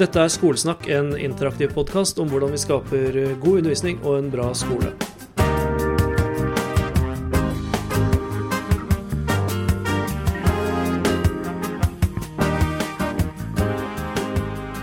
Dette 0.00 0.22
er 0.24 0.30
Skolesnakk, 0.32 0.86
en 0.88 1.10
interaktiv 1.20 1.74
podkast 1.76 2.16
om 2.22 2.30
hvordan 2.32 2.54
vi 2.54 2.60
skaper 2.62 3.16
god 3.42 3.58
undervisning 3.60 3.98
og 4.00 4.14
en 4.22 4.30
bra 4.32 4.46
skole. 4.56 4.88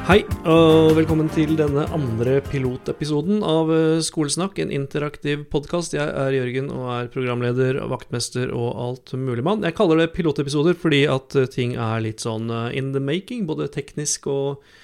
Hei, 0.05 0.19
og 0.45 0.93
velkommen 0.97 1.31
til 1.33 1.55
denne 1.57 1.87
andre 1.93 2.35
pilotepisoden 2.45 3.41
av 3.45 3.71
eh, 3.73 4.01
Skolesnakk, 4.05 4.61
en 4.61 4.73
interaktiv 4.73 5.47
podkast. 5.49 5.93
Jeg 5.97 6.05
er 6.05 6.37
Jørgen 6.37 6.69
og 6.73 6.85
er 6.95 7.09
programleder, 7.13 7.81
vaktmester 7.89 8.53
og 8.53 8.77
alt 8.77 9.13
mulig 9.17 9.45
mann. 9.45 9.65
Jeg 9.65 9.77
kaller 9.77 10.03
det 10.03 10.11
pilotepisoder 10.13 10.77
fordi 10.77 11.07
at 11.09 11.37
eh, 11.37 11.49
ting 11.49 11.73
er 11.77 12.05
litt 12.05 12.21
sånn 12.25 12.53
eh, 12.53 12.77
in 12.77 12.93
the 12.93 13.01
making, 13.01 13.49
både 13.49 13.69
teknisk 13.73 14.29
og 14.29 14.61
eh, 14.61 14.77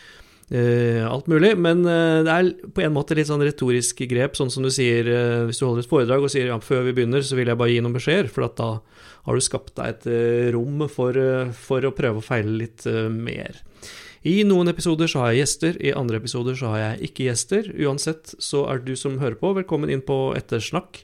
alt 0.52 1.30
mulig. 1.32 1.56
Men 1.58 1.82
eh, 1.90 2.22
det 2.28 2.34
er 2.34 2.52
på 2.76 2.84
en 2.86 2.94
måte 2.94 3.18
litt 3.18 3.32
sånn 3.32 3.44
retorisk 3.46 4.04
grep, 4.12 4.38
sånn 4.38 4.54
som 4.54 4.66
du 4.66 4.70
sier 4.74 5.10
eh, 5.10 5.44
hvis 5.50 5.62
du 5.62 5.66
holder 5.66 5.86
et 5.86 5.90
foredrag 5.90 6.28
og 6.28 6.34
sier 6.34 6.52
ja, 6.52 6.60
før 6.62 6.86
vi 6.90 6.94
begynner, 7.00 7.26
så 7.26 7.40
vil 7.40 7.50
jeg 7.50 7.60
bare 7.60 7.74
gi 7.74 7.82
noen 7.82 7.98
beskjeder, 7.98 8.30
for 8.32 8.46
da 8.46 8.72
har 9.26 9.34
du 9.34 9.42
skapt 9.42 9.74
deg 9.80 9.96
et 9.96 10.52
rom 10.54 10.86
for, 10.92 11.18
for 11.58 11.88
å 11.88 11.96
prøve 11.98 12.22
å 12.22 12.26
feile 12.26 12.60
litt 12.60 12.86
mer. 13.10 13.64
I 14.26 14.40
noen 14.42 14.72
episoder 14.72 15.10
så 15.10 15.22
har 15.22 15.34
jeg 15.34 15.44
gjester, 15.44 15.76
i 15.86 15.92
andre 15.94 16.18
episoder 16.18 16.56
så 16.58 16.72
har 16.74 16.80
jeg 16.82 17.10
ikke 17.12 17.28
gjester. 17.28 17.68
Uansett 17.86 18.32
så 18.42 18.64
er 18.72 18.82
du 18.82 18.96
som 18.98 19.20
hører 19.22 19.38
på, 19.38 19.52
velkommen 19.54 19.92
inn 19.94 20.02
på 20.06 20.18
Ettersnakk 20.34 21.04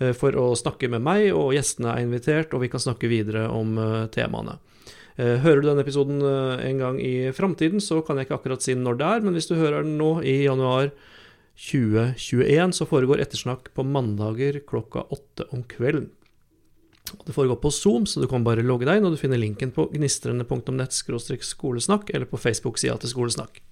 eh, 0.00 0.10
for 0.18 0.34
å 0.34 0.48
snakke 0.58 0.90
med 0.90 1.04
meg, 1.06 1.28
og 1.30 1.54
gjestene 1.54 1.92
er 1.92 2.02
invitert, 2.02 2.50
og 2.50 2.64
vi 2.64 2.70
kan 2.72 2.82
snakke 2.82 3.10
videre 3.12 3.44
om 3.54 3.78
eh, 3.78 4.08
temaene. 4.10 4.58
Eh, 5.16 5.38
hører 5.40 5.62
du 5.62 5.68
denne 5.70 5.84
episoden 5.84 6.20
en 6.20 6.80
gang 6.82 6.98
i 7.00 7.32
framtiden, 7.32 7.80
så 7.80 8.02
kan 8.04 8.18
jeg 8.18 8.28
ikke 8.28 8.40
akkurat 8.40 8.64
si 8.64 8.76
når 8.76 9.00
det 9.00 9.12
er, 9.12 9.24
men 9.24 9.36
hvis 9.36 9.48
du 9.48 9.56
hører 9.56 9.86
den 9.86 9.96
nå 10.00 10.18
i 10.20 10.42
januar 10.44 10.90
2021, 11.56 12.74
så 12.76 12.84
foregår 12.88 13.22
Ettersnakk 13.24 13.72
på 13.74 13.84
mandager 13.84 14.60
klokka 14.68 15.06
åtte 15.08 15.48
om 15.56 15.64
kvelden. 15.64 16.10
Det 17.26 17.32
foregår 17.32 17.56
på 17.62 17.70
Zoom, 17.70 18.06
så 18.06 18.20
du 18.20 18.26
kan 18.28 18.44
bare 18.44 18.64
logge 18.66 18.86
deg 18.86 18.98
inn, 18.98 19.06
og 19.08 19.14
du 19.14 19.20
finner 19.20 19.40
linken 19.40 19.72
på 19.72 19.88
gnistrende.nett 19.92 20.92
skolesnakk, 20.92 22.10
eller 22.10 22.28
på 22.28 22.40
Facebook-sida 22.40 22.98
til 23.00 23.12
Skolesnakk. 23.14 23.62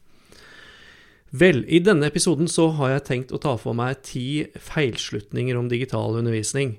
Vel, 1.34 1.64
i 1.66 1.80
denne 1.82 2.06
episoden 2.06 2.46
så 2.46 2.68
har 2.78 2.92
jeg 2.92 3.06
tenkt 3.08 3.34
å 3.34 3.40
ta 3.42 3.56
for 3.58 3.74
meg 3.74 4.04
ti 4.06 4.46
feilslutninger 4.54 5.58
om 5.58 5.66
digital 5.68 6.20
undervisning. 6.20 6.76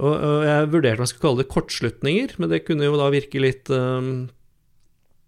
Og, 0.00 0.14
og 0.16 0.44
jeg 0.48 0.68
vurderte 0.72 1.00
om 1.00 1.04
jeg 1.04 1.12
skulle 1.12 1.26
kalle 1.28 1.42
det 1.42 1.52
kortslutninger, 1.52 2.34
men 2.40 2.52
det 2.52 2.64
kunne 2.66 2.88
jo 2.88 2.98
da 2.98 3.10
virke 3.12 3.42
litt 3.42 3.70
um, 3.74 4.10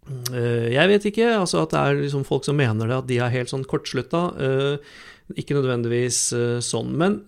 uh, 0.09 0.67
Jeg 0.73 0.91
vet 0.95 1.09
ikke, 1.13 1.31
altså 1.37 1.63
at 1.63 1.75
det 1.75 1.83
er 1.83 2.03
liksom 2.03 2.27
folk 2.29 2.49
som 2.49 2.59
mener 2.59 2.89
det, 2.89 3.01
at 3.03 3.11
de 3.11 3.21
er 3.21 3.35
helt 3.37 3.53
sånn 3.53 3.69
kortslutta. 3.69 4.25
Uh, 4.39 4.99
ikke 5.39 5.57
nødvendigvis 5.57 6.25
uh, 6.37 6.59
sånn. 6.65 6.93
Men 6.99 7.23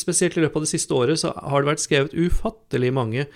spesielt 0.00 0.36
i 0.36 0.42
løpet 0.44 0.60
av 0.60 0.66
det 0.66 0.74
siste 0.74 0.96
året 0.96 1.20
så 1.20 1.32
har 1.36 1.62
det 1.62 1.72
vært 1.74 1.84
skrevet 1.84 2.16
ufattelig 2.16 2.92
mange 2.96 3.28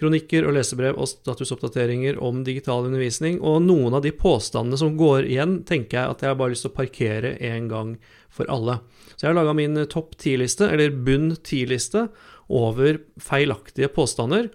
kronikker 0.00 0.46
og 0.46 0.56
lesebrev 0.56 0.98
og 0.98 1.08
statusoppdateringer 1.10 2.18
om 2.22 2.42
digital 2.46 2.88
undervisning, 2.88 3.38
og 3.40 3.62
noen 3.62 3.94
av 3.94 4.02
de 4.04 4.10
påstandene 4.16 4.78
som 4.80 4.96
går 4.98 5.28
igjen, 5.28 5.60
tenker 5.68 6.00
jeg 6.00 6.14
at 6.14 6.24
jeg 6.24 6.32
har 6.32 6.38
bare 6.40 6.54
lyst 6.54 6.66
til 6.66 6.72
å 6.72 6.78
parkere 6.78 7.34
en 7.52 7.68
gang 7.70 7.94
for 8.34 8.50
alle. 8.50 8.80
Så 9.14 9.24
jeg 9.24 9.30
har 9.30 9.38
laga 9.38 9.54
min 9.56 9.78
topp 9.90 10.16
ti-liste, 10.18 10.66
eller 10.66 10.94
bunn 11.06 11.36
ti-liste, 11.46 12.08
over 12.48 13.00
feilaktige 13.22 13.90
påstander. 13.92 14.50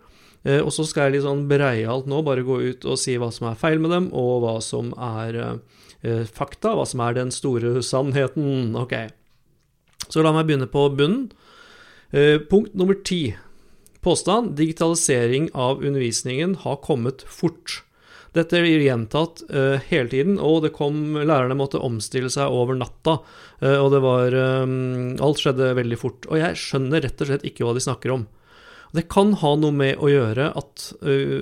Uh, 0.47 0.61
og 0.61 0.71
så 0.71 0.85
skal 0.87 1.09
jeg 1.09 1.17
litt 1.17 1.27
sånn 1.27 1.47
breialt 1.49 2.07
nå 2.07 2.21
bare 2.23 2.45
gå 2.47 2.61
ut 2.71 2.85
og 2.87 2.99
si 3.01 3.17
hva 3.19 3.27
som 3.35 3.49
er 3.49 3.59
feil 3.59 3.81
med 3.83 3.91
dem, 3.91 4.07
og 4.15 4.45
hva 4.45 4.57
som 4.63 4.93
er 4.95 5.59
Eh, 6.01 6.23
fakta, 6.23 6.73
hva 6.77 6.85
som 6.87 7.01
er 7.03 7.17
den 7.17 7.31
store 7.33 7.81
sannheten. 7.83 8.71
Ok. 8.79 8.95
Så 10.07 10.23
la 10.23 10.31
meg 10.35 10.47
begynne 10.47 10.69
på 10.71 10.87
bunnen. 10.95 11.29
Eh, 12.11 12.39
punkt 12.39 12.73
nummer 12.73 12.95
ti. 12.95 13.35
Påstand 14.01 14.55
digitalisering 14.55 15.49
av 15.53 15.83
undervisningen 15.83 16.55
har 16.63 16.77
kommet 16.77 17.21
fort. 17.27 17.83
Dette 18.35 18.61
blir 18.61 18.83
gjentatt 18.83 19.41
uh, 19.49 19.77
hele 19.89 20.09
tiden, 20.11 20.37
og 20.37 20.63
det 20.65 20.73
kom, 20.75 21.17
lærerne 21.17 21.57
måtte 21.57 21.81
omstille 21.81 22.29
seg 22.33 22.53
over 22.53 22.77
natta. 22.77 23.19
Uh, 23.61 23.77
og 23.79 23.89
det 23.95 24.01
var 24.05 24.35
um, 24.65 25.15
Alt 25.25 25.41
skjedde 25.41 25.71
veldig 25.79 25.99
fort. 25.99 26.27
Og 26.29 26.41
jeg 26.41 26.59
skjønner 26.61 27.05
rett 27.05 27.23
og 27.23 27.31
slett 27.31 27.47
ikke 27.49 27.65
hva 27.65 27.73
de 27.77 27.85
snakker 27.85 28.13
om. 28.13 28.27
Det 28.93 29.05
kan 29.09 29.35
ha 29.41 29.53
noe 29.57 29.73
med 29.73 30.01
å 30.01 30.11
gjøre 30.11 30.51
at 30.57 30.85
uh, 31.05 31.41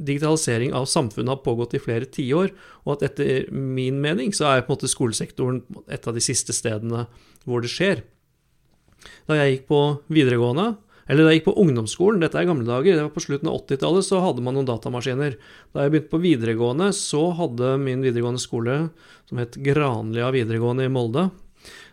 digitalisering 0.00 0.72
av 0.76 0.88
samfunnet 0.88 1.34
har 1.34 1.44
pågått 1.44 1.76
i 1.76 1.82
flere 1.82 2.08
tiår, 2.08 2.52
og 2.86 2.94
at 2.96 3.10
etter 3.10 3.50
min 3.52 4.00
mening 4.00 4.32
så 4.36 4.48
er 4.48 4.64
på 4.64 4.72
en 4.72 4.78
måte 4.78 4.90
skolesektoren 4.90 5.60
et 5.92 6.08
av 6.08 6.16
de 6.16 6.24
siste 6.24 6.56
stedene 6.56 7.04
hvor 7.44 7.64
det 7.64 7.72
skjer. 7.72 8.04
Da 9.28 9.36
jeg 9.38 9.54
gikk 9.54 9.66
på 9.70 9.82
videregående, 10.12 10.74
eller 11.08 11.24
da 11.24 11.30
jeg 11.32 11.38
gikk 11.40 11.48
på 11.48 11.60
ungdomsskolen, 11.62 12.20
dette 12.22 12.38
er 12.38 12.48
gamle 12.48 12.66
dager, 12.68 12.96
det 12.96 13.04
var 13.06 13.14
på 13.14 13.24
slutten 13.24 13.48
av 13.50 13.56
80-tallet, 13.62 14.04
så 14.06 14.16
hadde 14.24 14.42
man 14.46 14.54
noen 14.56 14.68
datamaskiner. 14.68 15.32
Da 15.74 15.78
jeg 15.84 15.90
begynte 15.94 16.12
på 16.12 16.22
videregående, 16.22 16.88
så 16.96 17.22
hadde 17.38 17.66
min 17.82 18.04
videregående 18.04 18.42
skole, 18.42 18.74
som 19.30 19.36
het 19.42 19.54
Granlia 19.64 20.26
videregående 20.34 20.84
i 20.86 20.92
Molde, 20.92 21.22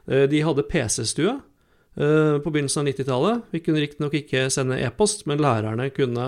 eh, 0.06 0.25
de 0.29 0.40
hadde 0.45 0.69
PC-stue 0.69 1.34
eh, 1.34 2.35
på 2.44 2.50
begynnelsen 2.51 2.81
av 2.84 2.88
90-tallet. 2.91 3.35
Vi 3.56 3.63
kunne 3.66 3.84
riktignok 3.84 4.13
ikke 4.22 4.41
sende 4.53 4.84
e-post, 4.85 5.19
men 5.29 5.41
lærerne 5.41 5.85
kunne 5.95 6.25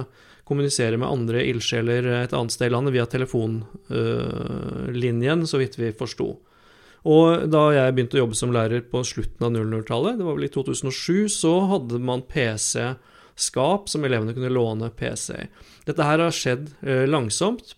kommunisere 0.50 0.98
med 0.98 1.12
andre 1.12 1.40
ildsjeler 1.46 2.02
et 2.24 2.34
annet 2.34 2.54
sted 2.56 2.68
i 2.72 2.74
landet 2.74 2.96
via 2.96 3.06
telefonlinjen, 3.06 5.40
så 5.46 5.56
vidt 5.62 5.76
vi 5.78 5.94
forsto. 5.94 6.28
Og 7.08 7.46
da 7.52 7.64
jeg 7.76 7.96
begynte 7.96 8.18
å 8.18 8.24
jobbe 8.26 8.38
som 8.38 8.54
lærer 8.54 8.84
på 8.92 9.02
slutten 9.08 9.46
av 9.48 9.54
00-tallet, 9.56 10.20
det 10.20 10.28
var 10.28 10.36
vel 10.36 10.50
i 10.50 10.52
2007, 10.52 11.30
så 11.32 11.54
hadde 11.72 12.02
man 12.04 12.26
PC-skap 12.28 13.88
som 13.92 14.08
elevene 14.08 14.36
kunne 14.36 14.52
låne 14.52 14.92
PC 14.92 15.36
i. 15.38 15.50
Dette 15.88 16.06
her 16.06 16.20
har 16.26 16.36
skjedd 16.36 16.74
eh, 16.84 17.06
langsomt, 17.10 17.76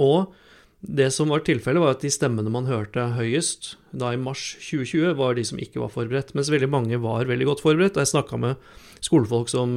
og 0.00 0.32
det 0.80 1.10
som 1.12 1.28
var 1.28 1.42
tilfellet, 1.44 1.82
var 1.82 1.92
at 1.92 2.04
de 2.04 2.08
stemmene 2.12 2.52
man 2.52 2.68
hørte 2.70 3.10
høyest 3.18 3.74
da 3.92 4.14
i 4.14 4.20
mars 4.20 4.54
2020, 4.64 5.12
var 5.18 5.36
de 5.36 5.44
som 5.44 5.60
ikke 5.60 5.82
var 5.82 5.92
forberedt, 5.92 6.32
mens 6.32 6.48
veldig 6.52 6.70
mange 6.72 7.00
var 7.02 7.28
veldig 7.28 7.50
godt 7.50 7.64
forberedt. 7.66 8.00
Jeg 8.00 8.14
snakka 8.14 8.40
med 8.40 8.70
skolefolk 9.04 9.52
som 9.52 9.76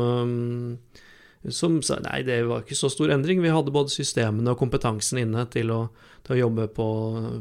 som 1.51 1.81
sa 1.83 1.99
nei, 2.03 2.21
det 2.23 2.43
var 2.47 2.63
ikke 2.63 2.77
så 2.77 2.89
stor 2.91 3.11
endring. 3.11 3.41
Vi 3.43 3.51
hadde 3.51 3.73
både 3.73 3.91
systemene 3.91 4.53
og 4.53 4.59
kompetansen 4.61 5.19
inne 5.23 5.45
til 5.51 5.71
å, 5.73 5.85
til 6.23 6.35
å 6.35 6.41
jobbe 6.45 6.67
på, 6.75 6.89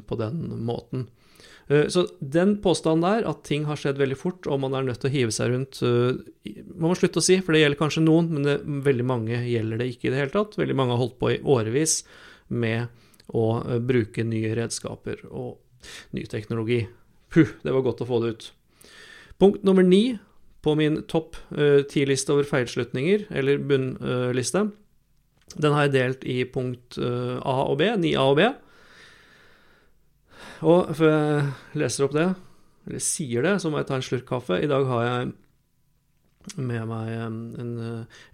på, 0.08 0.18
den 0.18 0.40
måten. 0.66 1.06
Eh, 1.68 1.86
så 1.92 2.06
den 2.18 2.56
påstanden 2.64 3.04
der, 3.06 3.28
at 3.30 3.44
ting 3.46 3.68
har 3.68 3.78
skjedd 3.78 4.00
veldig 4.02 4.18
fort 4.18 4.48
og 4.50 4.62
man 4.64 4.74
er 4.74 4.88
nødt 4.88 5.04
til 5.04 5.12
å 5.12 5.14
hive 5.14 5.34
seg 5.34 5.52
rundt, 5.54 5.82
man 5.82 6.88
må 6.90 6.96
slutte 6.98 7.22
å 7.22 7.26
si, 7.26 7.38
for 7.44 7.54
det 7.54 7.62
gjelder 7.62 7.82
kanskje 7.84 8.06
noen, 8.06 8.32
men 8.34 8.48
det, 8.48 8.58
veldig 8.88 9.06
mange 9.06 9.44
gjelder 9.46 9.82
det 9.82 9.92
ikke 9.92 10.10
i 10.10 10.14
det 10.14 10.24
hele 10.24 10.34
tatt. 10.34 10.58
Veldig 10.58 10.78
mange 10.78 10.96
har 10.96 11.04
holdt 11.04 11.20
på 11.22 11.34
i 11.36 11.40
årevis 11.54 12.00
med 12.50 12.90
å 13.32 13.46
eh, 13.62 13.78
bruke 13.78 14.26
nye 14.26 14.56
redskaper 14.58 15.22
og 15.30 15.60
ny 16.16 16.26
teknologi. 16.30 16.82
Puh, 17.32 17.54
det 17.62 17.72
var 17.74 17.86
godt 17.86 18.02
å 18.04 18.08
få 18.08 18.20
det 18.22 18.34
ut. 18.34 18.50
Punkt 19.40 19.64
nummer 19.66 19.86
ni 19.86 20.19
på 20.62 20.75
min 20.78 21.00
topp 21.11 21.37
eh, 21.56 21.83
ti-liste 21.91 22.34
over 22.34 22.47
feilslutninger, 22.47 23.27
eller 23.34 23.62
bunnliste. 23.67 24.69
Den 25.53 25.75
har 25.75 25.89
jeg 25.89 25.95
delt 25.97 26.27
i 26.28 26.43
punkt 26.49 26.99
eh, 27.03 27.37
A 27.39 27.56
og 27.67 27.78
B, 27.81 27.89
9A 27.99 28.27
og 28.31 28.39
B. 28.39 28.49
Og 30.62 30.93
før 30.95 31.12
jeg 31.12 31.81
leser 31.83 32.06
opp 32.06 32.15
det, 32.15 32.28
eller 32.87 33.03
sier 33.03 33.47
det, 33.47 33.56
så 33.62 33.71
må 33.71 33.81
jeg 33.81 33.91
ta 33.91 33.99
en 33.99 34.06
slurk 34.06 34.28
kaffe. 34.28 34.61
I 34.62 34.71
dag 34.71 34.87
har 34.87 35.06
jeg 35.09 35.33
med 36.59 36.87
meg 36.91 37.11
en 37.62 37.75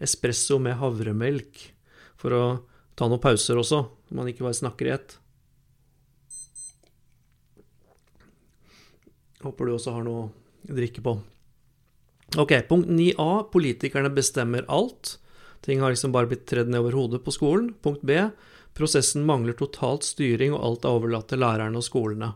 espresso 0.01 0.57
med 0.63 0.79
havremelk 0.81 1.61
for 2.21 2.35
å 2.35 2.45
ta 2.99 3.09
noen 3.09 3.23
pauser 3.23 3.61
også, 3.61 3.81
så 4.09 4.17
man 4.17 4.29
ikke 4.31 4.47
bare 4.47 4.59
snakker 4.59 4.89
i 4.89 4.95
ett. 4.97 5.17
Håper 9.45 9.69
du 9.69 9.75
også 9.77 9.95
har 9.95 10.07
noe 10.07 10.25
å 10.27 10.75
drikke 10.75 11.05
på. 11.05 11.15
Ok, 12.37 12.69
punkt 12.69 12.89
9a. 12.89 13.45
Politikerne 13.53 14.11
bestemmer 14.11 14.65
alt. 14.69 15.19
Ting 15.65 15.81
har 15.81 15.91
liksom 15.91 16.13
bare 16.13 16.29
blitt 16.29 16.47
tredd 16.47 16.69
ned 16.69 16.81
over 16.81 16.93
hodet 16.93 17.23
på 17.25 17.33
skolen. 17.33 17.71
Punkt 17.83 18.03
b. 18.03 18.19
Prosessen 18.77 19.25
mangler 19.27 19.57
totalt 19.57 20.05
styring, 20.05 20.53
og 20.53 20.65
alt 20.65 20.85
er 20.85 20.99
overlatt 20.99 21.31
til 21.33 21.41
lærerne 21.41 21.81
og 21.81 21.87
skolene. 21.87 22.35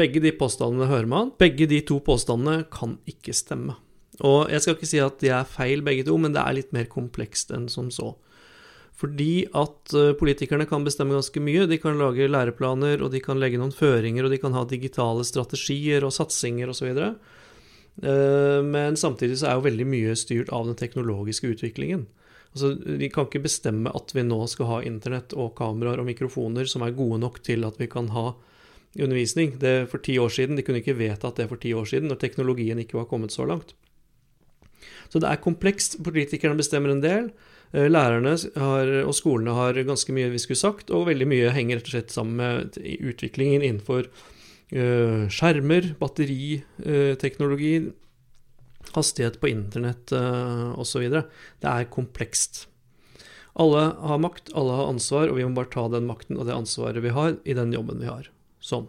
Begge 0.00 0.22
de 0.24 0.32
påstandene 0.32 0.88
hører 0.88 1.10
man. 1.10 1.34
Begge 1.38 1.68
de 1.68 1.82
to 1.84 1.98
påstandene 2.00 2.64
kan 2.72 2.96
ikke 3.10 3.34
stemme. 3.36 3.76
Og 4.24 4.48
jeg 4.52 4.64
skal 4.64 4.76
ikke 4.76 4.88
si 4.88 5.02
at 5.04 5.20
de 5.20 5.30
er 5.36 5.48
feil 5.48 5.84
begge 5.84 6.06
to, 6.08 6.16
men 6.20 6.32
det 6.32 6.40
er 6.40 6.56
litt 6.56 6.72
mer 6.76 6.88
komplekst 6.88 7.52
enn 7.56 7.68
som 7.72 7.92
så. 7.92 8.14
Fordi 9.00 9.46
at 9.56 9.94
eh, 9.96 10.14
politikerne 10.16 10.66
kan 10.68 10.84
bestemme 10.84 11.16
ganske 11.16 11.40
mye. 11.40 11.68
De 11.68 11.78
kan 11.80 12.00
lage 12.00 12.28
læreplaner, 12.28 13.04
og 13.04 13.12
de 13.12 13.20
kan 13.24 13.40
legge 13.40 13.60
noen 13.60 13.72
føringer, 13.72 14.24
og 14.24 14.32
de 14.32 14.40
kan 14.40 14.56
ha 14.56 14.64
digitale 14.68 15.24
strategier 15.28 16.04
og 16.04 16.12
satsinger 16.16 16.72
osv. 16.72 16.90
Og, 16.90 16.98
så 16.98 17.39
men 18.00 18.96
samtidig 18.96 19.36
så 19.40 19.50
er 19.50 19.58
jo 19.58 19.66
veldig 19.66 19.84
mye 19.92 20.14
styrt 20.16 20.48
av 20.56 20.64
den 20.68 20.78
teknologiske 20.78 21.50
utviklingen. 21.52 22.06
Altså, 22.52 22.74
Vi 22.98 23.10
kan 23.12 23.28
ikke 23.28 23.44
bestemme 23.44 23.92
at 23.94 24.14
vi 24.14 24.24
nå 24.26 24.38
skal 24.50 24.70
ha 24.70 24.78
internett 24.86 25.34
og 25.36 25.54
kameraer 25.58 26.00
og 26.02 26.08
mikrofoner 26.08 26.66
som 26.70 26.82
er 26.82 26.96
gode 26.96 27.20
nok 27.22 27.42
til 27.46 27.66
at 27.68 27.78
vi 27.78 27.90
kan 27.90 28.08
ha 28.14 28.32
undervisning. 28.98 29.58
Det 29.60 29.88
for 29.90 30.02
ti 30.02 30.18
år 30.18 30.28
siden, 30.28 30.56
De 30.56 30.62
kunne 30.62 30.82
ikke 30.82 30.98
vedtatt 30.98 31.36
det 31.36 31.48
for 31.48 31.56
ti 31.56 31.72
år 31.74 31.86
siden, 31.86 32.08
når 32.08 32.18
teknologien 32.18 32.78
ikke 32.78 32.98
var 32.98 33.06
kommet 33.06 33.30
så 33.30 33.46
langt. 33.46 33.74
Så 35.10 35.20
det 35.20 35.28
er 35.28 35.42
komplekst. 35.42 36.02
Politikerne 36.02 36.56
bestemmer 36.56 36.90
en 36.90 37.02
del. 37.02 37.30
Eh, 37.72 37.86
lærerne 37.86 38.34
har, 38.56 38.86
og 39.06 39.14
skolene 39.14 39.54
har 39.54 39.74
ganske 39.74 40.12
mye 40.12 40.30
vi 40.30 40.38
skulle 40.38 40.58
sagt, 40.58 40.90
og 40.90 41.06
veldig 41.06 41.28
mye 41.28 41.54
henger 41.54 41.78
rett 41.78 41.86
og 41.86 41.94
slett 41.94 42.10
sammen 42.10 42.36
med 42.36 42.78
utviklingen 42.80 43.62
innenfor 43.62 44.08
skjermer, 44.70 45.92
batteriteknologi, 45.98 47.72
uh, 47.90 48.92
hastighet 48.94 49.40
på 49.42 49.50
internett 49.50 50.12
uh, 50.14 50.78
osv. 50.80 51.08
Det 51.10 51.66
er 51.70 51.90
komplekst. 51.90 52.64
Alle 53.60 53.82
har 53.98 54.22
makt, 54.22 54.52
alle 54.54 54.78
har 54.78 54.92
ansvar, 54.92 55.28
og 55.28 55.40
vi 55.40 55.44
må 55.44 55.56
bare 55.58 55.72
ta 55.72 55.88
den 55.90 56.06
makten 56.08 56.38
og 56.38 56.46
det 56.46 56.54
ansvaret 56.54 57.02
vi 57.02 57.12
har, 57.14 57.36
i 57.44 57.56
den 57.56 57.74
jobben 57.74 58.00
vi 58.02 58.08
har. 58.10 58.30
Sånn. 58.62 58.88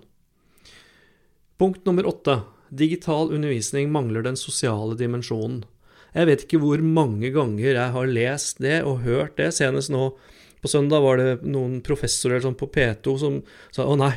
Punkt 1.62 1.86
nummer 1.86 2.07
åtte. 2.10 2.42
Digital 2.69 3.34
undervisning 3.34 3.92
mangler 3.92 4.24
den 4.25 4.38
sosiale 4.39 4.95
dimensjonen. 5.00 5.63
Jeg 6.16 6.27
vet 6.27 6.45
ikke 6.45 6.60
hvor 6.62 6.81
mange 6.84 7.31
ganger 7.31 7.72
jeg 7.72 7.95
har 7.95 8.10
lest 8.10 8.62
det 8.63 8.81
og 8.88 9.04
hørt 9.06 9.38
det. 9.39 9.51
Senest 9.56 9.92
nå 9.94 10.12
på 10.62 10.69
søndag 10.69 11.02
var 11.02 11.18
det 11.18 11.30
noen 11.42 11.80
professorer 11.86 12.44
sånn 12.44 12.58
på 12.58 12.69
P2 12.69 13.16
som 13.18 13.40
sa 13.74 13.88
å 13.90 13.98
nei, 13.98 14.12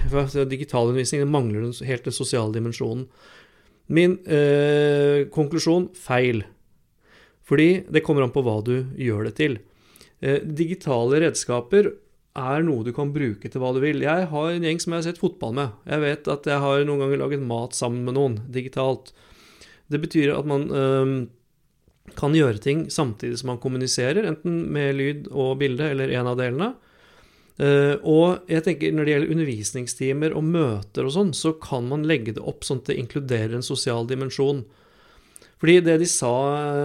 digitalundervisning 0.53 1.25
mangler 1.31 1.71
helt 1.89 2.05
den 2.05 2.17
sosiale 2.17 2.53
dimensjonen. 2.53 3.07
Min 3.87 4.19
eh, 4.29 5.25
konklusjon 5.33 5.91
feil. 5.97 6.45
Fordi 7.45 7.85
det 7.93 8.05
kommer 8.05 8.25
an 8.25 8.33
på 8.33 8.45
hva 8.45 8.59
du 8.65 8.77
gjør 8.97 9.29
det 9.29 9.35
til. 9.41 9.59
Eh, 10.25 10.41
digitale 10.45 11.21
redskaper 11.25 11.91
er 12.35 12.65
noe 12.67 12.85
du 12.85 12.91
kan 12.97 13.13
bruke 13.15 13.49
til 13.49 13.63
hva 13.63 13.73
du 13.77 13.81
vil. 13.85 14.03
Jeg 14.05 14.29
har 14.31 14.51
en 14.51 14.65
gjeng 14.67 14.81
som 14.83 14.95
jeg 14.95 15.03
har 15.03 15.09
sett 15.11 15.21
fotball 15.21 15.55
med. 15.57 15.77
Jeg 15.89 16.05
vet 16.05 16.33
at 16.33 16.49
jeg 16.51 16.65
har 16.65 16.85
noen 16.89 17.05
ganger 17.05 17.21
laget 17.21 17.45
mat 17.45 17.77
sammen 17.77 18.05
med 18.09 18.17
noen 18.19 18.39
digitalt. 18.53 19.13
Det 19.93 20.01
betyr 20.01 20.33
at 20.35 20.49
man 20.49 20.69
øh, 20.73 21.13
kan 22.13 22.37
gjøre 22.37 22.61
ting 22.61 22.87
samtidig 22.93 23.41
som 23.41 23.55
man 23.55 23.61
kommuniserer, 23.63 24.27
enten 24.29 24.67
med 24.75 24.99
lyd 24.99 25.29
og 25.33 25.57
bilde 25.63 25.89
eller 25.95 26.13
en 26.13 26.31
av 26.31 26.39
delene. 26.41 26.75
Uh, 27.55 27.95
og 28.03 28.51
jeg 28.51 28.65
tenker 28.67 28.95
når 28.95 29.07
det 29.07 29.13
gjelder 29.13 29.35
undervisningstimer 29.35 30.33
og 30.35 30.47
møter 30.47 31.07
og 31.07 31.15
sånn, 31.15 31.35
så 31.39 31.55
kan 31.63 31.87
man 31.89 32.07
legge 32.07 32.35
det 32.35 32.43
opp 32.43 32.67
sånn 32.67 32.83
at 32.83 32.91
det 32.91 32.99
inkluderer 32.99 33.55
en 33.57 33.67
sosial 33.67 34.09
dimensjon. 34.11 34.65
Fordi 35.63 35.79
det 35.81 35.95
de 36.03 36.07
sa, 36.11 36.33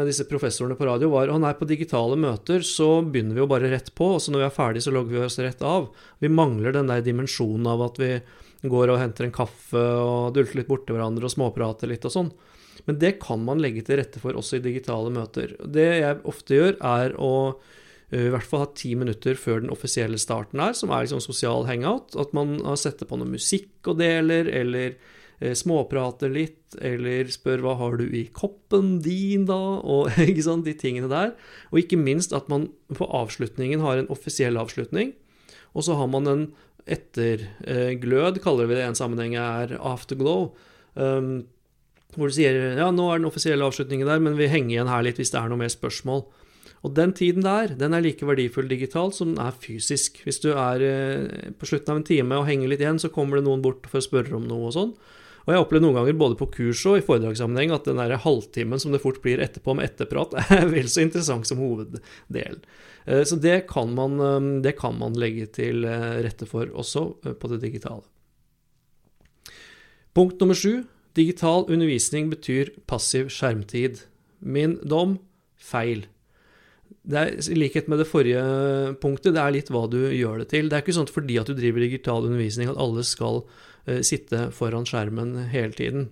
disse 0.07 0.23
professorene 0.29 0.77
på 0.79 0.85
radio, 0.87 1.09
var 1.11 1.31
at 1.33 1.57
på 1.59 1.67
digitale 1.67 2.15
møter 2.15 2.61
så 2.63 3.01
begynner 3.01 3.35
vi 3.35 3.41
jo 3.41 3.49
bare 3.49 3.71
rett 3.73 3.89
på, 3.97 4.13
og 4.15 4.21
så 4.23 4.31
når 4.31 4.43
vi 4.43 4.45
er 4.45 4.53
ferdig, 4.55 4.83
så 4.85 4.93
logger 4.95 5.17
vi 5.17 5.25
oss 5.25 5.39
rett 5.41 5.63
av. 5.65 5.89
Vi 6.23 6.31
mangler 6.31 6.77
den 6.77 6.87
der 6.87 7.03
dimensjonen 7.03 7.67
av 7.67 7.83
at 7.89 7.99
vi 7.99 8.13
går 8.69 8.93
og 8.93 9.01
henter 9.01 9.27
en 9.27 9.35
kaffe 9.35 9.81
og 9.81 10.31
dulter 10.37 10.61
litt 10.61 10.69
borti 10.69 10.95
hverandre 10.95 11.27
og 11.27 11.33
småprater 11.33 11.91
litt 11.91 12.07
og 12.07 12.13
sånn. 12.13 12.31
Men 12.87 12.99
det 13.01 13.17
kan 13.23 13.43
man 13.45 13.61
legge 13.63 13.83
til 13.85 13.99
rette 13.99 14.21
for 14.21 14.37
også 14.37 14.59
i 14.59 14.63
digitale 14.63 15.11
møter. 15.13 15.55
Det 15.65 15.89
jeg 15.99 16.21
ofte 16.29 16.57
gjør, 16.57 16.79
er 16.79 17.15
å 17.19 17.33
i 18.09 18.31
hvert 18.33 18.47
fall 18.49 18.63
ha 18.63 18.71
ti 18.73 18.95
minutter 18.97 19.37
før 19.37 19.59
den 19.61 19.69
offisielle 19.69 20.17
starten 20.17 20.61
er, 20.63 20.73
som 20.73 20.89
er 20.89 21.05
liksom 21.05 21.21
sosial 21.21 21.67
hangout. 21.67 22.15
At 22.17 22.33
man 22.33 22.57
setter 22.79 23.05
på 23.05 23.19
noe 23.19 23.29
musikk 23.29 23.91
og 23.91 23.99
deler, 24.01 24.49
eller 24.49 24.95
småprater 25.55 26.31
litt, 26.33 26.75
eller 26.83 27.29
spør 27.31 27.61
'hva 27.63 27.75
har 27.79 27.97
du 27.97 28.09
i 28.11 28.25
koppen 28.33 28.99
din', 29.01 29.45
da, 29.47 29.79
og 29.79 30.11
ikke 30.29 30.43
sant, 30.43 30.65
de 30.65 30.73
tingene 30.73 31.09
der. 31.09 31.35
Og 31.71 31.83
ikke 31.83 32.01
minst 32.01 32.33
at 32.33 32.49
man 32.49 32.69
på 32.93 33.07
avslutningen 33.07 33.79
har 33.79 33.97
en 33.97 34.11
offisiell 34.11 34.57
avslutning, 34.57 35.13
og 35.73 35.85
så 35.85 35.95
har 35.95 36.09
man 36.11 36.27
en 36.27 36.43
etterglød, 36.89 38.41
kaller 38.41 38.67
vi 38.67 38.75
det 38.75 38.83
i 38.83 38.89
en 38.89 38.97
sammenheng, 38.97 39.35
er 39.37 39.77
afterglow. 39.77 40.51
Um, 40.95 41.45
hvor 42.17 42.29
du 42.29 42.35
sier 42.35 42.55
ja, 42.79 42.89
nå 42.89 43.05
er 43.11 43.21
den 43.21 43.29
offisielle 43.29 43.65
avslutningen 43.65 44.07
der, 44.09 44.21
men 44.23 44.37
vi 44.39 44.49
henger 44.49 44.73
igjen 44.73 44.89
her 44.89 45.03
litt 45.05 45.19
hvis 45.21 45.33
det 45.33 45.41
er 45.41 45.51
noe 45.51 45.61
mer 45.61 45.73
spørsmål. 45.73 46.23
Og 46.87 46.95
den 46.95 47.11
tiden 47.15 47.43
der, 47.43 47.73
den 47.75 47.93
er 47.93 48.03
like 48.03 48.25
verdifull 48.25 48.69
digitalt 48.69 49.17
som 49.17 49.33
den 49.33 49.43
er 49.43 49.55
fysisk. 49.55 50.21
Hvis 50.23 50.39
du 50.43 50.53
er 50.53 50.83
eh, 50.85 51.49
på 51.59 51.67
slutten 51.67 51.93
av 51.93 51.99
en 51.99 52.07
time 52.07 52.39
og 52.39 52.47
henger 52.47 52.71
litt 52.71 52.83
igjen, 52.83 53.01
så 53.01 53.11
kommer 53.11 53.39
det 53.39 53.45
noen 53.47 53.63
bort 53.63 53.87
for 53.91 53.99
å 53.99 54.05
spørre 54.05 54.37
om 54.37 54.47
noe 54.47 54.69
og 54.69 54.75
sånn. 54.77 54.93
Og 55.45 55.53
jeg 55.53 55.63
opplever 55.63 55.83
noen 55.83 55.97
ganger 55.97 56.19
både 56.19 56.37
på 56.39 56.49
kurs 56.53 56.83
og 56.87 56.99
i 56.99 57.03
foredragssammenheng 57.03 57.73
at 57.73 57.87
den 57.87 57.99
der 57.99 58.19
halvtimen 58.23 58.79
som 58.81 58.93
det 58.93 59.01
fort 59.03 59.19
blir 59.23 59.41
etterpå 59.43 59.75
med 59.75 59.89
etterprat, 59.89 60.37
er 60.55 60.69
vel 60.71 60.87
så 60.91 61.03
interessant 61.03 61.49
som 61.49 61.59
hoveddel. 61.59 62.61
Eh, 63.05 63.25
så 63.27 63.39
det 63.43 63.65
kan 63.71 63.91
man, 63.97 64.15
eh, 64.23 64.53
det 64.63 64.77
kan 64.79 64.95
man 65.01 65.19
legge 65.19 65.49
til 65.59 65.83
rette 65.83 66.47
for 66.47 66.71
også 66.71 67.35
på 67.41 67.51
det 67.51 67.59
digitale. 67.65 68.07
Punkt 70.15 70.39
nummer 70.39 70.57
sju 70.57 70.87
Digital 71.19 71.65
undervisning 71.67 72.29
betyr 72.31 72.71
passiv 72.87 73.31
skjermtid. 73.33 74.05
Min 74.39 74.77
dom 74.87 75.17
feil. 75.59 76.05
Det 77.09 77.19
er 77.19 77.49
I 77.51 77.57
likhet 77.57 77.89
med 77.89 78.01
det 78.01 78.07
forrige 78.09 78.41
punktet, 79.01 79.33
det 79.35 79.41
er 79.41 79.55
litt 79.55 79.71
hva 79.73 79.85
du 79.89 79.99
gjør 80.13 80.43
det 80.43 80.51
til. 80.53 80.69
Det 80.69 80.77
er 80.77 80.85
ikke 80.85 80.95
sånn 80.99 81.09
fordi 81.09 81.39
at 81.41 81.49
du 81.49 81.57
driver 81.57 81.83
digital 81.83 82.27
undervisning 82.27 82.71
at 82.71 82.79
alle 82.79 83.03
skal 83.07 83.43
uh, 83.43 83.99
sitte 84.05 84.49
foran 84.55 84.87
skjermen 84.87 85.35
hele 85.53 85.75
tiden. 85.75 86.09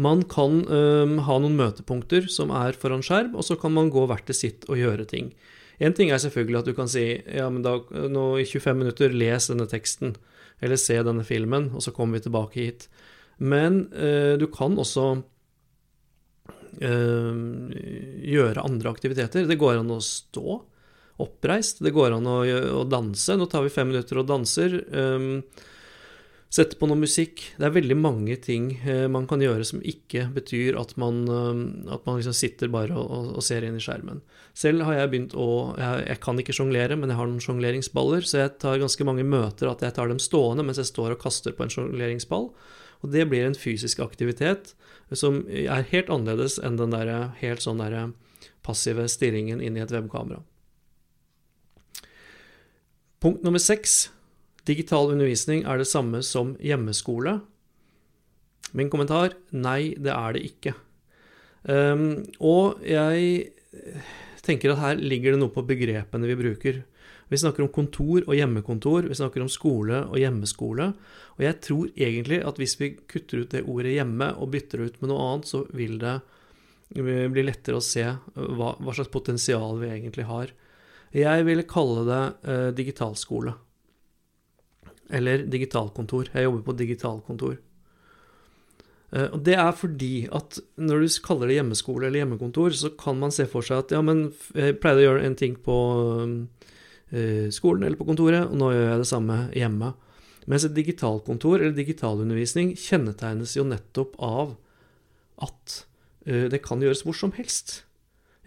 Man 0.00 0.22
kan 0.30 0.62
um, 0.70 1.18
ha 1.26 1.38
noen 1.42 1.58
møtepunkter 1.58 2.30
som 2.32 2.52
er 2.54 2.78
foran 2.78 3.04
skjerm, 3.04 3.34
og 3.36 3.44
så 3.44 3.58
kan 3.60 3.74
man 3.74 3.90
gå 3.92 4.06
hvert 4.08 4.24
til 4.30 4.38
sitt 4.38 4.64
og 4.70 4.80
gjøre 4.80 5.04
ting. 5.10 5.34
En 5.80 5.96
ting 5.96 6.12
er 6.12 6.20
selvfølgelig 6.22 6.60
at 6.60 6.68
du 6.68 6.74
kan 6.76 6.88
si 6.92 7.04
ja, 7.18 7.48
men 7.52 7.64
da, 7.64 7.78
nå 7.90 8.24
i 8.40 8.46
25 8.48 8.80
minutter, 8.80 9.12
les 9.12 9.48
denne 9.50 9.68
teksten, 9.68 10.14
eller 10.60 10.80
se 10.80 10.96
denne 11.04 11.24
filmen, 11.26 11.70
og 11.74 11.84
så 11.84 11.92
kommer 11.96 12.18
vi 12.18 12.28
tilbake 12.28 12.60
hit. 12.60 12.88
Men 13.40 13.86
eh, 13.92 14.34
du 14.40 14.46
kan 14.52 14.76
også 14.78 15.06
eh, 16.84 17.40
gjøre 18.34 18.66
andre 18.66 18.92
aktiviteter. 18.92 19.48
Det 19.48 19.58
går 19.60 19.80
an 19.80 19.94
å 19.96 20.00
stå 20.04 20.60
oppreist, 21.20 21.82
det 21.84 21.92
går 21.92 22.16
an 22.16 22.28
å, 22.28 22.38
å 22.80 22.84
danse. 22.88 23.36
Nå 23.36 23.48
tar 23.50 23.66
vi 23.66 23.72
fem 23.72 23.90
minutter 23.92 24.20
og 24.20 24.28
danser. 24.28 24.80
Eh, 24.88 25.66
Sette 26.50 26.74
på 26.80 26.88
noe 26.90 26.98
musikk. 26.98 27.44
Det 27.54 27.62
er 27.62 27.74
veldig 27.76 27.94
mange 27.94 28.34
ting 28.42 28.72
eh, 28.82 29.04
man 29.06 29.28
kan 29.30 29.38
gjøre 29.42 29.62
som 29.68 29.82
ikke 29.86 30.24
betyr 30.34 30.74
at 30.80 30.96
man, 30.98 31.20
eh, 31.30 31.60
at 31.94 32.08
man 32.08 32.18
liksom 32.18 32.34
sitter 32.34 32.72
bare 32.74 32.96
og, 32.98 33.36
og, 33.36 33.44
ser 33.46 33.62
inn 33.62 33.76
i 33.78 33.82
skjermen. 33.82 34.18
Selv 34.58 34.82
har 34.88 34.98
jeg 34.98 35.12
begynt 35.12 35.36
å 35.38 35.46
Jeg, 35.78 36.08
jeg 36.08 36.20
kan 36.24 36.42
ikke 36.42 36.56
sjonglere, 36.56 36.98
men 36.98 37.12
jeg 37.12 37.20
har 37.20 37.30
noen 37.30 37.44
sjongleringsballer, 37.44 38.26
så 38.26 38.42
jeg 38.42 38.56
tar 38.58 38.82
ganske 38.82 39.06
mange 39.06 39.22
møter 39.22 39.70
at 39.70 39.86
jeg 39.86 39.94
tar 39.94 40.10
dem 40.10 40.18
stående 40.18 40.66
mens 40.66 40.82
jeg 40.82 40.90
står 40.90 41.14
og 41.14 41.22
kaster 41.22 41.54
på 41.54 41.68
en 41.68 41.70
sjongleringsball. 41.70 42.50
Og 43.00 43.12
det 43.14 43.26
blir 43.30 43.46
en 43.46 43.56
fysisk 43.56 44.02
aktivitet 44.04 44.74
som 45.16 45.42
er 45.48 45.86
helt 45.90 46.10
annerledes 46.12 46.58
enn 46.62 46.78
den 46.78 46.94
der 46.94 47.32
helt 47.40 47.64
sånn 47.64 47.80
der 47.82 48.12
passive 48.66 49.08
stirringen 49.10 49.62
inn 49.64 49.78
i 49.78 49.82
et 49.82 49.92
webkamera. 49.94 50.42
Punkt 53.20 53.44
nummer 53.44 53.60
seks. 53.60 54.08
Digital 54.68 55.10
undervisning 55.12 55.64
er 55.68 55.80
det 55.80 55.88
samme 55.88 56.22
som 56.24 56.54
hjemmeskole. 56.60 57.40
Min 58.76 58.90
kommentar 58.92 59.34
nei, 59.50 59.94
det 59.98 60.12
er 60.14 60.36
det 60.36 60.44
ikke. 60.46 60.74
Um, 61.68 62.22
og 62.40 62.80
jeg 62.86 63.50
tenker 64.44 64.72
at 64.72 64.80
her 64.80 65.00
ligger 65.00 65.34
det 65.34 65.42
noe 65.42 65.52
på 65.52 65.66
begrepene 65.68 66.30
vi 66.30 66.38
bruker. 66.38 66.80
Vi 67.30 67.38
snakker 67.38 67.62
om 67.62 67.70
kontor 67.70 68.24
og 68.24 68.34
hjemmekontor, 68.34 69.06
vi 69.06 69.14
snakker 69.14 69.44
om 69.44 69.50
skole 69.50 70.00
og 70.08 70.16
hjemmeskole. 70.18 70.88
Og 71.38 71.44
jeg 71.44 71.58
tror 71.62 71.90
egentlig 71.94 72.40
at 72.42 72.56
hvis 72.58 72.74
vi 72.80 72.88
kutter 73.06 73.44
ut 73.44 73.52
det 73.54 73.62
ordet 73.70 73.92
hjemme 73.94 74.32
og 74.34 74.50
bytter 74.50 74.82
det 74.82 74.88
ut 74.88 74.96
med 74.98 75.12
noe 75.12 75.26
annet, 75.28 75.46
så 75.46 75.60
vil 75.70 75.94
det 76.02 76.16
bli 76.90 77.44
lettere 77.46 77.78
å 77.78 77.84
se 77.86 78.02
hva, 78.02 78.72
hva 78.74 78.94
slags 78.96 79.12
potensial 79.14 79.78
vi 79.78 79.92
egentlig 79.92 80.26
har. 80.26 80.50
Jeg 81.14 81.46
ville 81.46 81.68
kalle 81.70 82.02
det 82.08 82.22
eh, 82.50 82.70
digitalskole. 82.74 83.54
Eller 85.14 85.46
digitalkontor. 85.46 86.32
Jeg 86.34 86.48
jobber 86.48 86.66
på 86.66 86.76
digitalkontor. 86.82 87.54
Uh, 89.10 89.26
og 89.34 89.40
Det 89.42 89.56
er 89.58 89.70
fordi 89.74 90.14
at 90.30 90.58
når 90.78 91.02
du 91.02 91.14
kaller 91.26 91.50
det 91.50 91.56
hjemmeskole 91.56 92.06
eller 92.06 92.22
hjemmekontor, 92.22 92.74
så 92.78 92.92
kan 92.98 93.18
man 93.18 93.34
se 93.34 93.46
for 93.50 93.66
seg 93.66 93.82
at 93.82 93.94
ja, 93.94 94.02
men 94.06 94.28
jeg 94.54 94.78
pleide 94.82 95.02
å 95.02 95.06
gjøre 95.08 95.24
en 95.26 95.38
ting 95.38 95.56
på 95.58 95.78
Eh, 96.38 96.78
skolen 97.50 97.82
eller 97.82 97.98
på 97.98 98.06
kontoret, 98.06 98.44
og 98.46 98.54
nå 98.60 98.68
gjør 98.70 98.86
jeg 98.86 99.00
det 99.02 99.08
samme 99.10 99.36
hjemme. 99.56 99.88
Mens 100.50 100.64
et 100.66 100.74
digitalkontor 100.76 101.60
eller 101.60 101.76
digitalundervisning 101.76 102.72
kjennetegnes 102.78 103.56
jo 103.58 103.66
nettopp 103.68 104.16
av 104.24 104.54
at 105.44 105.80
eh, 106.26 106.46
det 106.52 106.62
kan 106.64 106.82
gjøres 106.82 107.04
hvor 107.06 107.16
som 107.16 107.34
helst. 107.36 107.82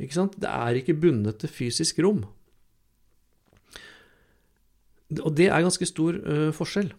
Ikke 0.02 0.18
sant? 0.18 0.40
Det 0.42 0.50
er 0.50 0.80
ikke 0.80 0.98
bundet 0.98 1.42
til 1.42 1.52
fysisk 1.54 2.02
rom. 2.04 2.24
Og 5.22 5.32
det 5.38 5.52
er 5.52 5.62
ganske 5.62 5.86
stor 5.86 6.18
uh, 6.26 6.50
forskjell. 6.56 6.90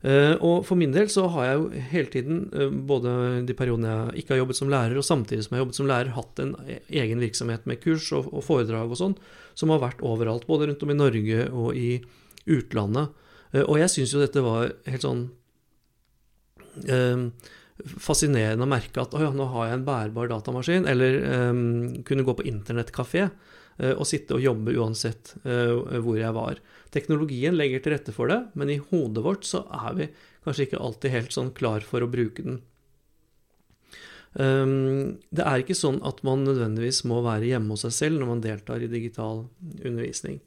Eh, 0.00 0.32
og 0.40 0.62
for 0.64 0.80
min 0.80 0.94
del 0.94 1.10
så 1.12 1.26
har 1.34 1.44
jeg 1.44 1.56
jo 1.58 1.82
hele 1.90 2.12
tiden, 2.12 2.38
eh, 2.56 2.70
både 2.72 3.10
de 3.44 3.56
periodene 3.56 3.90
jeg 3.90 4.22
ikke 4.22 4.32
har 4.34 4.40
jobbet 4.40 4.56
som 4.56 4.70
lærer, 4.72 4.96
og 4.96 5.04
samtidig 5.04 5.44
som 5.44 5.52
jeg 5.52 5.58
har 5.58 5.64
jobbet 5.66 5.76
som 5.80 5.90
lærer, 5.90 6.14
hatt 6.16 6.40
en 6.40 6.54
egen 6.88 7.20
virksomhet 7.20 7.66
med 7.68 7.82
kurs 7.82 8.08
og, 8.16 8.32
foredrag 8.46 8.88
og 8.88 8.96
sånn, 8.96 9.16
som 9.54 9.72
har 9.74 9.82
vært 9.82 10.00
overalt, 10.00 10.48
både 10.48 10.70
rundt 10.70 10.82
om 10.86 10.94
i 10.94 10.96
Norge 10.96 11.46
og 11.52 11.76
i 11.76 11.90
utlandet. 12.48 13.12
Eh, 13.52 13.64
og 13.66 13.76
jeg 13.82 13.92
syns 13.92 14.16
jo 14.16 14.24
dette 14.24 14.44
var 14.44 14.72
helt 14.88 15.06
sånn 15.06 15.28
fascinerende 17.80 18.62
å 18.62 18.68
merke 18.70 19.02
at 19.02 19.12
å 19.16 19.20
ja, 19.20 19.30
nå 19.34 19.44
har 19.52 19.66
jeg 19.66 19.78
en 19.80 19.84
bærbar 19.84 20.28
datamaskin, 20.30 20.86
eller 20.88 21.16
eh, 21.20 21.52
kunne 22.08 22.24
gå 22.24 22.36
på 22.38 22.46
internettkafé 22.48 23.28
og 23.80 24.04
sitte 24.04 24.36
og 24.36 24.42
jobbe 24.44 24.74
uansett 24.76 25.30
hvor 25.44 26.18
jeg 26.18 26.34
var. 26.36 26.58
Teknologien 26.92 27.56
legger 27.56 27.80
til 27.80 27.94
rette 27.94 28.12
for 28.12 28.28
det, 28.28 28.40
men 28.58 28.72
i 28.72 28.80
hodet 28.90 29.22
vårt 29.24 29.46
så 29.48 29.62
er 29.72 29.94
vi 29.96 30.08
kanskje 30.44 30.66
ikke 30.66 30.82
alltid 30.82 31.14
helt 31.14 31.36
sånn 31.36 31.52
klar 31.56 31.84
for 31.86 32.04
å 32.04 32.10
bruke 32.10 32.44
den. 32.44 32.60
Um, 34.30 35.18
det 35.34 35.42
er 35.42 35.62
ikke 35.62 35.74
sånn 35.74 35.98
at 36.06 36.20
man 36.26 36.44
nødvendigvis 36.46 37.02
må 37.10 37.18
være 37.24 37.48
hjemme 37.48 37.74
hos 37.74 37.82
seg 37.88 37.96
selv 37.96 38.20
når 38.20 38.28
man 38.28 38.42
deltar 38.44 38.82
i 38.82 38.90
digital 38.90 39.44
undervisning. 39.82 40.38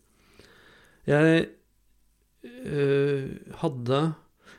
Jeg 1.03 1.49
øh, 2.47 3.23
hadde 3.59 3.97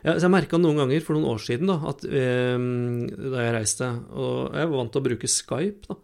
Jeg 0.04 0.28
merka 0.28 0.58
noen 0.60 0.82
ganger 0.82 1.00
for 1.00 1.16
noen 1.16 1.30
år 1.32 1.40
siden 1.40 1.70
da, 1.72 1.78
at, 1.88 2.04
eh, 2.04 2.58
da 3.16 3.46
jeg 3.46 3.54
reiste 3.54 3.86
Og 4.12 4.52
jeg 4.52 4.68
var 4.68 4.74
vant 4.76 4.92
til 4.92 5.00
å 5.00 5.06
bruke 5.06 5.30
Skype. 5.32 5.88
Da. 5.88 5.96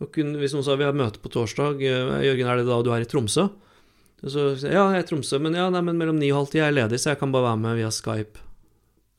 Kunne, 0.00 0.38
hvis 0.40 0.54
noen 0.56 0.64
sa 0.64 0.78
vi 0.80 0.86
har 0.86 0.96
møte 0.96 1.20
på 1.20 1.28
torsdag, 1.32 1.82
Jørgen, 1.84 2.48
er 2.48 2.60
det 2.60 2.68
da 2.68 2.78
du 2.80 2.88
er 2.94 3.04
i 3.04 3.08
Tromsø? 3.08 3.50
Så 4.20 4.46
ja, 4.64 4.84
jeg 4.92 5.00
er 5.00 5.04
i 5.04 5.08
Tromsø, 5.08 5.40
men 5.40 5.56
ja, 5.56 5.66
nei, 5.72 5.82
men 5.84 6.00
mellom 6.00 6.16
ni 6.20 6.30
og 6.32 6.42
halv 6.42 6.52
ti 6.52 6.60
er 6.60 6.70
jeg 6.70 6.78
ledig, 6.78 7.00
så 7.00 7.12
jeg 7.12 7.20
kan 7.20 7.32
bare 7.34 7.50
være 7.50 7.60
med 7.60 7.78
via 7.80 7.92
Skype, 7.92 8.40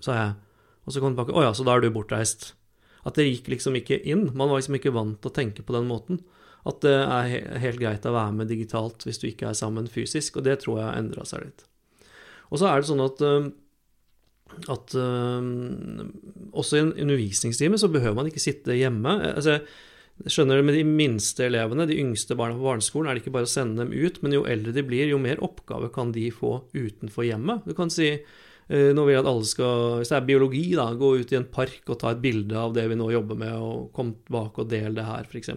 sa 0.02 0.18
jeg. 0.18 0.34
Og 0.86 0.94
så 0.94 1.02
kom 1.02 1.14
det 1.14 1.20
tilbake 1.20 1.38
Å 1.38 1.46
ja, 1.46 1.54
så 1.58 1.66
da 1.66 1.76
er 1.76 1.84
du 1.84 1.94
bortreist. 1.94 2.52
At 3.06 3.18
det 3.18 3.28
gikk 3.28 3.50
liksom 3.54 3.78
ikke 3.78 3.98
inn. 4.10 4.28
Man 4.34 4.50
var 4.50 4.62
liksom 4.62 4.78
ikke 4.78 4.94
vant 4.94 5.20
til 5.22 5.30
å 5.30 5.36
tenke 5.36 5.66
på 5.66 5.74
den 5.74 5.90
måten. 5.90 6.22
At 6.70 6.82
det 6.86 6.94
er 6.94 7.60
helt 7.62 7.82
greit 7.82 8.06
å 8.06 8.14
være 8.14 8.34
med 8.38 8.50
digitalt 8.50 9.06
hvis 9.06 9.22
du 9.22 9.28
ikke 9.30 9.50
er 9.50 9.58
sammen 9.58 9.90
fysisk, 9.90 10.38
og 10.38 10.46
det 10.46 10.60
tror 10.62 10.78
jeg 10.78 10.88
har 10.88 11.00
endra 11.02 11.26
seg 11.26 11.48
litt. 11.48 11.66
Og 12.54 12.62
så 12.62 12.70
er 12.70 12.82
det 12.82 12.90
sånn 12.90 13.06
at 13.06 13.26
at 14.68 14.94
også 16.52 16.76
i 16.76 16.82
en 16.84 16.92
undervisningstime 16.92 17.78
så 17.80 17.88
behøver 17.92 18.18
man 18.18 18.28
ikke 18.28 18.44
sitte 18.44 18.76
hjemme. 18.76 19.14
Altså, 19.32 19.62
Skjønner 20.28 20.60
du, 20.60 20.66
Med 20.68 20.78
de 20.78 20.86
minste 20.86 21.48
elevene, 21.48 21.88
de 21.90 21.98
yngste 21.98 22.38
barna 22.38 22.58
på 22.58 22.68
barneskolen, 22.68 23.10
er 23.10 23.18
det 23.18 23.24
ikke 23.24 23.36
bare 23.38 23.50
å 23.50 23.52
sende 23.52 23.82
dem 23.82 23.94
ut, 23.94 24.22
men 24.22 24.36
jo 24.36 24.46
eldre 24.50 24.76
de 24.76 24.86
blir, 24.86 25.10
jo 25.10 25.20
mer 25.22 25.42
oppgave 25.42 25.90
kan 25.94 26.14
de 26.16 26.28
få 26.36 26.60
utenfor 26.76 27.26
hjemmet. 27.26 27.66
Du 27.66 27.74
kan 27.78 27.90
si 27.94 28.10
eh, 28.12 28.92
nå 28.94 29.06
vil 29.08 29.16
jeg 29.16 29.24
at 29.24 29.32
alle 29.32 29.48
skal, 29.50 29.86
Hvis 30.02 30.12
det 30.14 30.20
er 30.20 30.28
biologi, 30.28 30.66
da, 30.78 30.92
gå 30.98 31.16
ut 31.22 31.34
i 31.34 31.40
en 31.40 31.48
park 31.50 31.90
og 31.90 32.02
ta 32.04 32.14
et 32.14 32.22
bilde 32.22 32.60
av 32.60 32.76
det 32.78 32.86
vi 32.92 33.00
nå 33.00 33.10
jobber 33.14 33.40
med, 33.40 33.56
og 33.58 33.90
komme 33.96 34.20
tilbake 34.28 34.62
og 34.62 34.70
dele 34.76 34.94
det 35.00 35.08
her, 35.08 35.26
f.eks. 35.26 35.56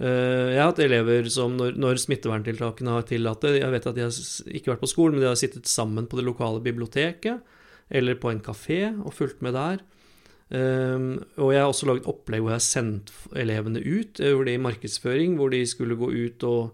Eh, 0.00 0.48
jeg 0.54 0.58
har 0.58 0.72
hatt 0.72 0.82
elever 0.82 1.30
som, 1.30 1.54
når, 1.60 1.78
når 1.78 2.00
smitteverntiltakene 2.00 2.96
har 2.96 3.02
tillatt 3.04 3.42
det 3.44 3.58
Jeg 3.58 3.72
vet 3.74 3.88
at 3.90 3.98
de 3.98 4.06
har 4.06 4.20
ikke 4.48 4.72
vært 4.72 4.84
på 4.86 4.90
skolen, 4.94 5.18
men 5.18 5.26
de 5.26 5.32
har 5.32 5.38
sittet 5.38 5.68
sammen 5.68 6.08
på 6.08 6.18
det 6.18 6.26
lokale 6.26 6.62
biblioteket 6.64 7.44
eller 7.90 8.16
på 8.22 8.30
en 8.30 8.40
kafé 8.42 8.84
og 8.94 9.12
fulgt 9.12 9.40
med 9.42 9.56
der. 9.58 9.80
Um, 10.50 11.20
og 11.38 11.52
jeg 11.54 11.62
har 11.62 11.68
også 11.70 11.86
laget 11.86 12.08
opplegg 12.10 12.42
hvor 12.42 12.50
jeg 12.50 12.58
har 12.58 12.64
sendt 12.64 13.12
elevene 13.38 13.82
ut, 13.84 14.18
hvor 14.18 14.42
det 14.46 14.56
i 14.56 14.62
markedsføring, 14.62 15.36
hvor 15.38 15.52
de 15.52 15.60
skulle 15.68 15.98
gå 15.98 16.08
ut 16.10 16.46
og, 16.48 16.72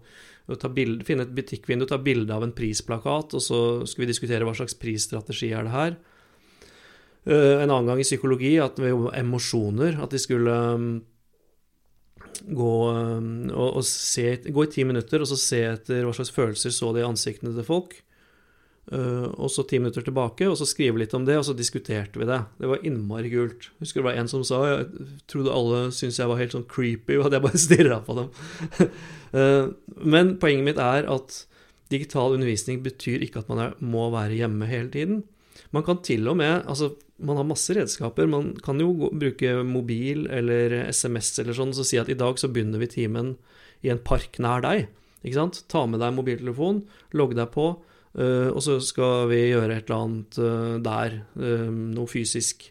og 0.49 0.65
bild, 0.73 1.03
finne 1.05 1.27
et 1.27 1.35
butikkvindu, 1.37 1.85
ta 1.85 1.99
bilde 2.01 2.33
av 2.33 2.47
en 2.47 2.55
prisplakat, 2.57 3.35
og 3.37 3.43
så 3.43 3.59
skulle 3.85 4.07
vi 4.07 4.13
diskutere 4.15 4.47
hva 4.47 4.55
slags 4.57 4.77
prisstrategi 4.81 5.51
er 5.53 5.67
det 5.67 5.75
her. 5.75 5.99
Uh, 7.27 7.59
en 7.59 7.69
annen 7.69 7.91
gang 7.91 8.01
i 8.01 8.07
psykologi 8.07 8.55
at 8.63 8.81
vi 8.81 8.89
jobber 8.89 9.11
med 9.11 9.19
emosjoner, 9.21 10.01
at 10.01 10.15
de 10.15 10.23
skulle 10.25 10.57
um, 10.73 10.89
gå, 12.49 12.73
um, 12.89 13.31
og, 13.51 13.77
og 13.77 13.85
se, 13.85 14.31
gå 14.41 14.65
i 14.65 14.73
ti 14.73 14.87
minutter 14.89 15.21
og 15.21 15.29
så 15.29 15.37
se 15.37 15.61
etter 15.69 16.07
hva 16.07 16.17
slags 16.17 16.33
følelser 16.33 16.73
så 16.73 16.95
de 16.95 17.05
i 17.05 17.09
ansiktene 17.11 17.53
til 17.53 17.67
folk. 17.67 17.99
Uh, 18.87 19.27
og 19.35 19.49
så 19.51 19.65
ti 19.67 19.81
minutter 19.81 20.05
tilbake, 20.05 20.45
og 20.47 20.55
så 20.55 20.63
skrive 20.63 21.01
litt 21.01 21.11
om 21.17 21.25
det, 21.27 21.35
og 21.35 21.43
så 21.43 21.55
diskuterte 21.57 22.21
vi 22.21 22.27
det. 22.29 22.39
Det 22.55 22.69
var 22.71 22.85
innmari 22.87 23.31
kult. 23.33 23.65
Husker 23.81 23.99
det 23.99 24.05
var 24.05 24.19
en 24.21 24.29
som 24.31 24.45
sa 24.47 24.61
Jeg 24.63 25.07
trodde 25.27 25.51
alle 25.51 25.81
syntes 25.91 26.21
jeg 26.21 26.31
var 26.31 26.39
helt 26.39 26.55
sånn 26.55 26.69
creepy, 26.71 27.17
og 27.19 27.27
at 27.27 27.35
jeg 27.35 27.43
bare 27.43 27.59
stirra 27.65 27.97
på 28.05 28.15
dem. 28.21 28.29
uh, 29.35 29.65
men 30.15 30.37
poenget 30.39 30.69
mitt 30.69 30.79
er 30.79 31.09
at 31.11 31.41
digital 31.91 32.37
undervisning 32.37 32.79
betyr 32.85 33.25
ikke 33.25 33.43
at 33.43 33.51
man 33.51 33.59
er, 33.65 33.75
må 33.83 34.07
være 34.13 34.39
hjemme 34.39 34.69
hele 34.71 34.87
tiden. 34.93 35.19
Man 35.75 35.83
kan 35.83 35.99
til 36.05 36.27
og 36.31 36.37
med 36.39 36.63
Altså, 36.63 36.93
man 37.19 37.39
har 37.39 37.47
masse 37.49 37.75
redskaper. 37.75 38.29
Man 38.31 38.53
kan 38.63 38.79
jo 38.79 39.09
bruke 39.11 39.63
mobil 39.67 40.29
eller 40.31 40.77
SMS 40.93 41.33
eller 41.43 41.57
sånn, 41.57 41.75
så 41.75 41.83
si 41.83 41.99
at 41.99 42.07
i 42.07 42.15
dag 42.15 42.39
så 42.39 42.47
begynner 42.47 42.79
vi 42.79 42.87
timen 42.93 43.35
i 43.83 43.91
en 43.91 43.99
park 43.99 44.39
nær 44.39 44.63
deg. 44.63 44.87
Ikke 45.25 45.41
sant? 45.41 45.63
Ta 45.67 45.83
med 45.89 45.99
deg 45.99 46.15
mobiltelefon, 46.15 46.85
logg 47.17 47.35
deg 47.35 47.51
på 47.51 47.73
og 48.15 48.61
så 48.63 48.77
skal 48.81 49.27
vi 49.31 49.41
gjøre 49.51 49.75
et 49.75 49.89
eller 49.89 50.03
annet 50.03 50.37
uh, 50.41 50.75
der, 50.81 51.19
uh, 51.37 51.67
noe 51.69 52.09
fysisk. 52.09 52.69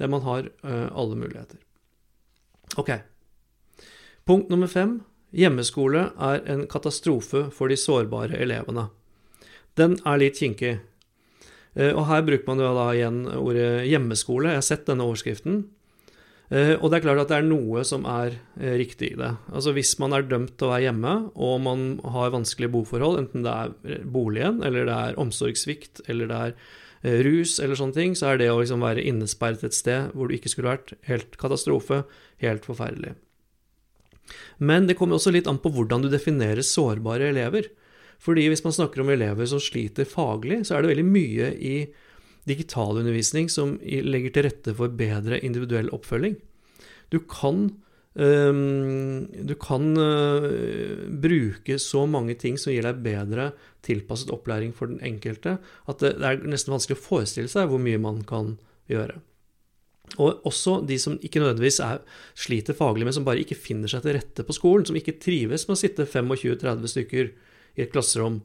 Der 0.00 0.10
man 0.10 0.24
har 0.24 0.48
alle 0.66 1.14
muligheter. 1.14 1.60
Ok. 2.80 2.88
Punkt 4.26 4.48
nummer 4.50 4.66
fem. 4.66 4.96
Hjemmeskole 5.36 6.08
er 6.18 6.40
en 6.50 6.64
katastrofe 6.66 7.44
for 7.54 7.70
de 7.70 7.76
sårbare 7.78 8.40
elevene. 8.42 8.88
Den 9.78 9.98
er 10.02 10.18
litt 10.18 10.40
kinkig. 10.40 10.72
Og 11.76 12.02
her 12.08 12.24
bruker 12.26 12.48
man 12.48 12.64
jo 12.64 12.72
da 12.74 12.88
igjen 12.96 13.20
ordet 13.30 13.84
hjemmeskole. 13.92 14.50
Jeg 14.50 14.62
har 14.62 14.66
sett 14.72 14.88
denne 14.88 15.06
overskriften. 15.06 15.62
Eh, 16.52 16.74
og 16.76 16.90
det 16.90 16.98
er 16.98 17.04
klart 17.06 17.22
at 17.22 17.30
det 17.30 17.38
er 17.40 17.46
noe 17.48 17.80
som 17.88 18.04
er 18.08 18.34
eh, 18.60 18.74
riktig 18.80 19.14
i 19.14 19.18
det. 19.18 19.30
Altså 19.54 19.72
Hvis 19.72 19.94
man 20.02 20.12
er 20.12 20.26
dømt 20.28 20.58
til 20.60 20.68
å 20.68 20.74
være 20.74 20.84
hjemme, 20.90 21.14
og 21.32 21.58
man 21.64 21.84
har 22.12 22.34
vanskelige 22.34 22.74
boforhold, 22.74 23.16
enten 23.22 23.46
det 23.46 23.52
er 23.52 23.72
eh, 23.88 24.04
boligen, 24.04 24.60
eller 24.66 24.84
det 24.88 24.98
er 25.08 25.20
omsorgssvikt, 25.22 26.04
eller 26.12 26.28
det 26.28 26.40
er 26.44 26.56
rus, 27.24 27.56
eller 27.58 27.78
sånne 27.78 27.96
ting, 27.96 28.12
så 28.14 28.28
er 28.30 28.38
det 28.38 28.50
å 28.52 28.60
liksom 28.60 28.84
være 28.84 29.02
innesperret 29.10 29.64
et 29.66 29.74
sted 29.74 30.12
hvor 30.14 30.28
du 30.28 30.36
ikke 30.36 30.52
skulle 30.52 30.74
vært, 30.76 30.92
helt 31.08 31.34
katastrofe, 31.40 32.04
helt 32.44 32.68
forferdelig. 32.68 33.16
Men 34.62 34.86
det 34.86 34.94
kommer 35.00 35.18
også 35.18 35.32
litt 35.34 35.48
an 35.50 35.58
på 35.58 35.72
hvordan 35.74 36.04
du 36.04 36.12
definerer 36.12 36.62
sårbare 36.62 37.32
elever. 37.32 37.72
Fordi 38.22 38.44
hvis 38.52 38.62
man 38.62 38.76
snakker 38.76 39.02
om 39.02 39.10
elever 39.10 39.48
som 39.50 39.58
sliter 39.58 40.06
faglig, 40.06 40.60
så 40.68 40.76
er 40.76 40.84
det 40.84 40.92
veldig 40.92 41.08
mye 41.08 41.48
i 41.58 41.76
digitalundervisning 42.48 43.48
som 43.52 43.76
legger 43.82 44.34
til 44.34 44.46
rette 44.48 44.74
for 44.78 44.92
bedre 44.98 45.38
individuell 45.46 45.90
oppfølging. 45.94 46.36
Du 47.12 47.20
kan, 47.28 47.66
um, 48.18 49.26
du 49.30 49.54
kan 49.60 49.90
uh, 49.98 50.46
bruke 51.22 51.78
så 51.82 52.06
mange 52.10 52.34
ting 52.40 52.58
som 52.58 52.72
gir 52.72 52.86
deg 52.86 53.02
bedre 53.04 53.52
tilpasset 53.86 54.32
opplæring 54.34 54.72
for 54.74 54.90
den 54.90 55.02
enkelte, 55.04 55.58
at 55.90 56.02
det, 56.02 56.16
er 56.18 56.42
nesten 56.48 56.74
vanskelig 56.74 56.98
å 56.98 57.04
forestille 57.04 57.52
seg 57.52 57.70
hvor 57.70 57.82
mye 57.82 58.00
man 58.02 58.22
kan 58.26 58.56
gjøre. 58.90 59.20
Og 60.20 60.44
også 60.48 60.80
de 60.84 60.98
som 61.00 61.14
ikke 61.24 61.40
nødvendigvis 61.40 61.78
er, 61.84 62.02
sliter 62.36 62.76
faglig, 62.76 63.06
men 63.06 63.14
som 63.16 63.24
bare 63.24 63.40
ikke 63.44 63.56
finner 63.56 63.88
seg 63.88 64.02
til 64.04 64.16
rette 64.18 64.44
på 64.44 64.56
skolen, 64.56 64.84
som 64.88 64.98
ikke 64.98 65.16
trives 65.22 65.64
med 65.68 65.76
å 65.76 65.80
sitte 65.80 66.08
25-30 66.08 66.90
stykker 66.90 67.30
i 67.78 67.84
et 67.84 67.92
klasserom, 67.94 68.42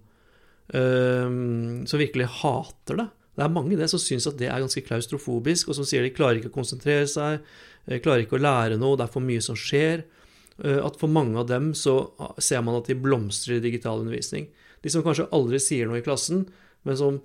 um, 0.72 1.88
som 1.89 2.00
virkelig 2.04 2.30
hater 2.39 3.01
det. 3.01 3.08
Det 3.38 3.46
er 3.46 3.53
mange 3.53 3.77
det 3.77 3.86
som 3.91 4.01
syns 4.01 4.25
at 4.25 4.39
det 4.39 4.50
er 4.50 4.63
ganske 4.63 4.82
klaustrofobisk, 4.82 5.70
og 5.70 5.77
som 5.77 5.86
sier 5.86 6.01
de 6.01 6.13
klarer 6.15 6.39
ikke 6.39 6.50
å 6.50 6.58
konsentrere 6.58 7.06
seg, 7.10 7.44
eh, 7.86 8.00
klarer 8.01 8.25
ikke 8.25 8.39
å 8.39 8.41
lære 8.41 8.79
noe, 8.82 8.98
det 8.98 9.06
er 9.06 9.13
for 9.13 9.22
mye 9.22 9.44
som 9.46 9.56
skjer. 9.58 10.03
Eh, 10.63 10.79
at 10.82 10.98
for 10.98 11.08
mange 11.08 11.38
av 11.38 11.46
dem 11.46 11.70
så 11.77 12.10
ser 12.41 12.63
man 12.65 12.79
at 12.79 12.89
de 12.89 12.98
blomstrer 12.98 13.60
i 13.60 13.65
digital 13.67 14.01
undervisning. 14.01 14.50
De 14.82 14.89
som 14.89 15.06
kanskje 15.06 15.29
aldri 15.38 15.62
sier 15.62 15.86
noe 15.86 16.01
i 16.01 16.06
klassen, 16.06 16.48
men 16.84 16.98
som 16.98 17.22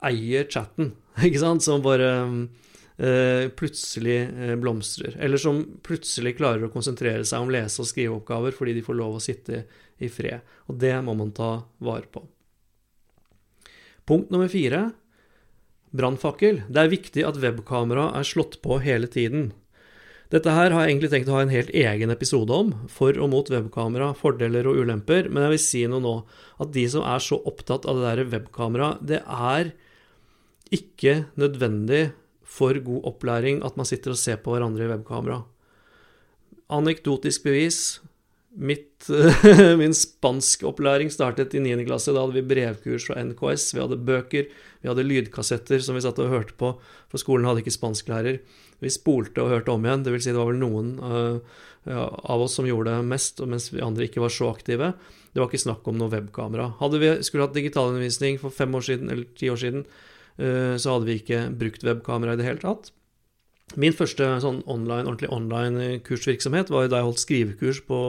eier 0.00 0.48
chatten, 0.48 0.94
ikke 1.26 1.42
sant, 1.42 1.64
som 1.64 1.84
bare 1.84 2.08
uh, 2.24 3.44
plutselig 3.52 4.18
uh, 4.32 4.54
blomstrer. 4.60 5.18
Eller 5.20 5.40
som 5.40 5.60
plutselig 5.84 6.38
klarer 6.38 6.64
å 6.64 6.72
konsentrere 6.72 7.26
seg 7.28 7.44
om 7.44 7.52
lese- 7.52 7.82
og 7.82 7.88
skriveoppgaver 7.90 8.56
fordi 8.56 8.78
de 8.78 8.84
får 8.86 8.96
lov 8.96 9.18
å 9.18 9.22
sitte 9.24 9.64
i 10.00 10.08
fred. 10.08 10.40
Og 10.72 10.80
det 10.80 10.94
må 11.04 11.16
man 11.18 11.34
ta 11.36 11.52
vare 11.84 12.08
på. 12.08 12.24
Punkt 14.08 14.32
nummer 14.32 14.48
fire 14.48 14.86
Brannfakkel. 15.96 16.62
Det 16.70 16.82
er 16.82 16.92
viktig 16.92 17.24
at 17.26 17.40
webkamera 17.42 18.10
er 18.18 18.26
slått 18.26 18.60
på 18.62 18.78
hele 18.84 19.10
tiden. 19.10 19.50
Dette 20.30 20.52
her 20.54 20.70
har 20.70 20.84
jeg 20.84 20.92
egentlig 20.92 21.10
tenkt 21.10 21.30
å 21.32 21.34
ha 21.34 21.42
en 21.42 21.50
helt 21.50 21.72
egen 21.74 22.12
episode 22.14 22.54
om, 22.54 22.68
for 22.86 23.16
og 23.18 23.32
mot 23.32 23.48
webkamera, 23.50 24.12
fordeler 24.14 24.68
og 24.70 24.78
ulemper, 24.78 25.26
men 25.26 25.42
jeg 25.42 25.54
vil 25.56 25.62
si 25.64 25.80
noe 25.90 26.04
nå. 26.04 26.12
At 26.62 26.70
de 26.76 26.84
som 26.92 27.02
er 27.02 27.24
så 27.24 27.40
opptatt 27.50 27.88
av 27.90 27.98
det 27.98 28.06
der 28.06 28.30
webkamera, 28.36 28.92
det 29.02 29.24
er 29.26 29.72
ikke 30.70 31.24
nødvendig 31.40 32.12
for 32.46 32.78
god 32.86 33.08
opplæring 33.10 33.58
at 33.66 33.74
man 33.78 33.88
sitter 33.88 34.14
og 34.14 34.20
ser 34.22 34.38
på 34.42 34.54
hverandre 34.54 34.86
i 34.86 34.92
webkamera. 34.92 35.40
Anekdotisk 36.70 37.48
bevis. 37.48 37.98
Mitt, 38.50 39.06
min 39.78 39.94
spanskopplæring 39.94 41.12
startet 41.14 41.54
i 41.54 41.60
9. 41.62 41.84
klasse. 41.86 42.10
Da 42.10 42.24
hadde 42.24 42.34
vi 42.34 42.48
brevkurs 42.50 43.06
fra 43.06 43.22
NKS, 43.22 43.68
vi 43.76 43.82
hadde 43.82 44.00
bøker, 44.08 44.48
vi 44.82 44.90
hadde 44.90 45.06
lydkassetter 45.06 45.82
som 45.84 45.94
vi 45.94 46.02
satt 46.02 46.18
og 46.18 46.32
hørte 46.32 46.56
på, 46.58 46.72
for 47.12 47.22
skolen 47.22 47.46
hadde 47.46 47.62
ikke 47.62 47.76
spansklærer. 47.76 48.40
Vi 48.82 48.90
spolte 48.90 49.44
og 49.44 49.52
hørte 49.52 49.70
om 49.70 49.86
igjen, 49.86 50.02
det 50.02 50.16
vil 50.16 50.24
si 50.24 50.32
det 50.34 50.40
var 50.40 50.50
vel 50.50 50.60
noen 50.62 50.92
uh, 50.98 51.58
av 51.86 52.42
oss 52.42 52.58
som 52.58 52.66
gjorde 52.66 52.90
det 52.90 53.08
mest, 53.12 53.42
mens 53.46 53.70
vi 53.70 53.84
andre 53.84 54.08
ikke 54.08 54.24
var 54.24 54.34
så 54.34 54.50
aktive. 54.50 54.92
Det 55.30 55.38
var 55.38 55.50
ikke 55.50 55.66
snakk 55.68 55.86
om 55.86 56.00
noe 56.00 56.10
webkamera. 56.10 56.72
Hadde 56.80 57.00
vi 57.02 57.12
skulle 57.26 57.46
hatt 57.46 57.54
digitalundervisning 57.54 58.40
for 58.42 58.54
fem 58.54 58.74
år 58.74 58.88
siden, 58.88 59.12
eller 59.14 59.30
ti 59.38 59.52
år 59.52 59.62
siden, 59.62 59.86
uh, 60.42 60.74
så 60.74 60.96
hadde 60.96 61.06
vi 61.06 61.20
ikke 61.22 61.44
brukt 61.60 61.86
webkamera 61.86 62.34
i 62.34 62.40
det 62.40 62.50
hele 62.50 62.64
tatt. 62.66 62.90
Min 63.78 63.94
første 63.94 64.26
sånn 64.42 64.64
online, 64.66 65.06
ordentlig 65.06 65.30
online 65.30 66.00
kursvirksomhet 66.06 66.72
var 66.72 66.88
da 66.90 67.00
jeg 67.00 67.06
holdt 67.06 67.22
skrivekurs 67.22 67.80
på, 67.86 68.00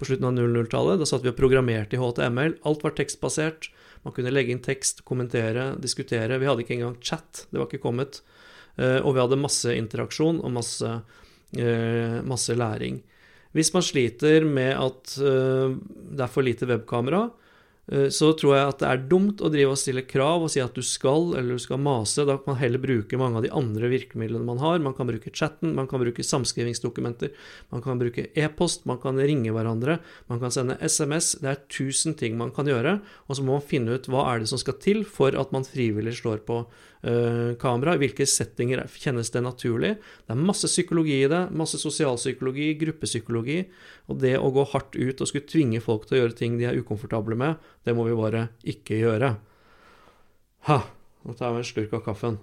på 0.00 0.08
slutten 0.08 0.28
av 0.30 0.38
00-tallet. 0.38 1.02
Da 1.02 1.08
satt 1.08 1.24
vi 1.24 1.32
og 1.32 1.36
programmerte 1.36 1.98
i 1.98 2.00
HTML. 2.00 2.56
Alt 2.68 2.84
var 2.86 2.94
tekstbasert. 2.96 3.68
Man 4.06 4.16
kunne 4.16 4.32
legge 4.32 4.54
inn 4.54 4.62
tekst, 4.64 5.04
kommentere, 5.08 5.72
diskutere. 5.82 6.40
Vi 6.40 6.48
hadde 6.48 6.64
ikke 6.64 6.78
engang 6.78 6.96
chat. 7.04 7.44
Det 7.50 7.60
var 7.60 7.68
ikke 7.68 7.84
kommet. 7.84 8.22
Uh, 8.80 9.04
og 9.04 9.12
vi 9.12 9.20
hadde 9.20 9.40
masse 9.42 9.74
interaksjon 9.76 10.40
og 10.40 10.54
masse, 10.56 10.94
uh, 11.60 12.18
masse 12.24 12.56
læring. 12.56 13.02
Hvis 13.52 13.74
man 13.74 13.84
sliter 13.84 14.48
med 14.48 14.72
at 14.80 15.12
uh, 15.20 15.76
det 15.76 16.24
er 16.24 16.32
for 16.32 16.46
lite 16.46 16.70
webkamera, 16.70 17.26
Eh, 17.26 17.41
så 18.14 18.28
tror 18.38 18.54
jeg 18.54 18.68
at 18.70 18.78
det 18.78 18.88
er 18.88 19.00
dumt 19.10 19.40
å 19.42 19.48
drive 19.50 19.72
og 19.74 19.80
stille 19.80 20.04
krav 20.06 20.44
og 20.44 20.52
si 20.54 20.60
at 20.62 20.76
du 20.76 20.84
skal 20.86 21.32
eller 21.34 21.58
du 21.58 21.62
skal 21.62 21.80
mase. 21.82 22.22
Da 22.28 22.36
kan 22.38 22.52
man 22.52 22.60
heller 22.60 22.80
bruke 22.80 23.18
mange 23.18 23.40
av 23.40 23.46
de 23.46 23.50
andre 23.52 23.90
virkemidlene 23.90 24.46
man 24.46 24.62
har. 24.62 24.78
Man 24.84 24.94
kan 24.94 25.10
bruke 25.10 25.32
chatten, 25.34 25.74
man 25.74 25.88
kan 25.90 26.00
bruke 26.00 26.22
samskrivingsdokumenter, 26.24 27.34
man 27.74 27.82
kan 27.82 27.98
bruke 27.98 28.28
e-post, 28.38 28.86
man 28.86 29.02
kan 29.02 29.18
ringe 29.18 29.50
hverandre, 29.52 29.98
man 30.30 30.40
kan 30.40 30.54
sende 30.54 30.78
SMS. 30.78 31.34
Det 31.42 31.50
er 31.50 31.66
tusen 31.74 32.14
ting 32.18 32.38
man 32.38 32.54
kan 32.54 32.70
gjøre, 32.70 33.00
og 33.26 33.36
så 33.36 33.42
må 33.42 33.58
man 33.58 33.66
finne 33.66 33.98
ut 33.98 34.08
hva 34.08 34.28
er 34.30 34.44
det 34.44 34.52
som 34.52 34.62
skal 34.62 34.78
til 34.82 35.02
for 35.02 35.34
at 35.34 35.52
man 35.52 35.66
frivillig 35.66 36.14
slår 36.22 36.46
på 36.46 36.62
kamera. 37.02 37.96
I 37.96 38.02
hvilke 38.04 38.26
settinger 38.30 38.84
kjennes 38.94 39.32
det 39.34 39.42
naturlig? 39.42 39.96
Det 40.22 40.34
er 40.34 40.38
masse 40.38 40.70
psykologi 40.70 41.16
i 41.24 41.30
det, 41.30 41.40
masse 41.58 41.80
sosialpsykologi, 41.82 42.68
gruppepsykologi, 42.78 43.58
og 44.06 44.20
det 44.22 44.36
å 44.38 44.52
gå 44.54 44.64
hardt 44.70 44.94
ut 44.94 45.20
og 45.20 45.30
skulle 45.30 45.50
tvinge 45.50 45.82
folk 45.82 46.06
til 46.06 46.18
å 46.18 46.22
gjøre 46.22 46.38
ting 46.38 46.60
de 46.60 46.68
er 46.70 46.78
ukomfortable 46.78 47.38
med, 47.38 47.58
det 47.82 47.96
må 47.98 48.06
vi 48.06 48.18
bare 48.18 48.46
ikke 48.62 49.00
gjøre. 49.00 49.34
Ha, 50.70 50.78
nå 51.26 51.34
tar 51.34 51.50
jeg 51.50 51.64
en 51.64 51.70
slurk 51.72 51.98
av 51.98 52.04
kaffen. 52.06 52.38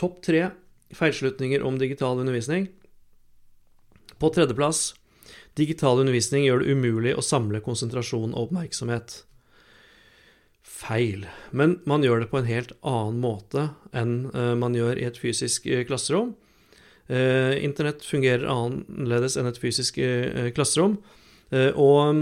Topp 0.00 0.22
tre 0.24 0.46
feilslutninger 0.96 1.62
om 1.66 1.76
digital 1.78 2.22
undervisning. 2.22 2.70
På 4.20 4.30
tredjeplass 4.32 4.94
digital 5.58 6.00
undervisning 6.00 6.46
gjør 6.46 6.62
det 6.62 6.76
umulig 6.76 7.12
å 7.16 7.24
samle 7.24 7.60
konsentrasjon 7.64 8.32
og 8.32 8.48
oppmerksomhet. 8.48 9.24
Feil. 10.66 11.24
Men 11.56 11.78
man 11.88 12.04
gjør 12.04 12.22
det 12.22 12.30
på 12.32 12.40
en 12.40 12.48
helt 12.48 12.74
annen 12.86 13.20
måte 13.22 13.70
enn 13.96 14.30
eh, 14.34 14.52
man 14.60 14.76
gjør 14.76 15.00
i 15.00 15.06
et 15.08 15.18
fysisk 15.20 15.66
eh, 15.70 15.86
klasserom. 15.88 16.34
Eh, 17.10 17.56
internett 17.64 18.04
fungerer 18.06 18.48
annerledes 18.48 19.38
enn 19.40 19.48
et 19.50 19.60
fysisk 19.60 19.98
klasserom. 20.54 21.00
Og 21.50 22.20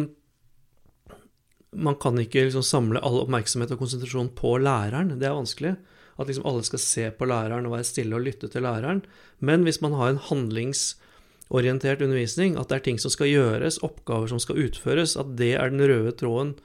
man 1.77 1.97
kan 2.01 2.17
ikke 2.17 2.47
liksom 2.47 2.65
samle 2.65 3.03
all 3.05 3.19
oppmerksomhet 3.21 3.75
og 3.75 3.83
konsentrasjon 3.83 4.31
på 4.39 4.55
læreren. 4.65 5.19
Det 5.21 5.29
er 5.29 5.37
vanskelig. 5.37 5.75
At 6.17 6.31
liksom 6.31 6.47
alle 6.49 6.65
skal 6.65 6.81
se 6.81 7.05
på 7.13 7.29
læreren 7.29 7.69
og 7.69 7.75
være 7.77 7.87
stille 7.91 8.17
og 8.17 8.25
lytte 8.25 8.49
til 8.49 8.65
læreren. 8.65 9.03
Men 9.45 9.69
hvis 9.69 9.83
man 9.85 9.93
har 9.99 10.15
en 10.15 10.23
handlingsorientert 10.31 12.01
undervisning, 12.01 12.57
at 12.57 12.73
det 12.73 12.79
er 12.79 12.87
ting 12.89 13.03
som 13.03 13.13
skal 13.13 13.29
gjøres, 13.29 13.83
oppgaver 13.85 14.33
som 14.33 14.41
skal 14.41 14.65
utføres, 14.65 15.19
at 15.21 15.37
det 15.37 15.53
er 15.61 15.69
den 15.75 15.85
røde 15.85 16.17
tråden 16.17 16.57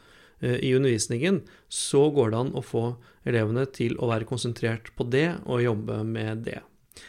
i 0.44 0.74
undervisningen, 0.76 1.42
så 1.72 2.08
går 2.12 2.34
det 2.34 2.40
an 2.40 2.54
å 2.58 2.64
få 2.66 2.84
elevene 3.28 3.66
til 3.72 3.96
å 4.00 4.10
være 4.12 4.28
konsentrert 4.28 4.92
på 4.98 5.08
det 5.08 5.30
og 5.46 5.64
jobbe 5.64 6.02
med 6.08 6.44
det. 6.48 6.60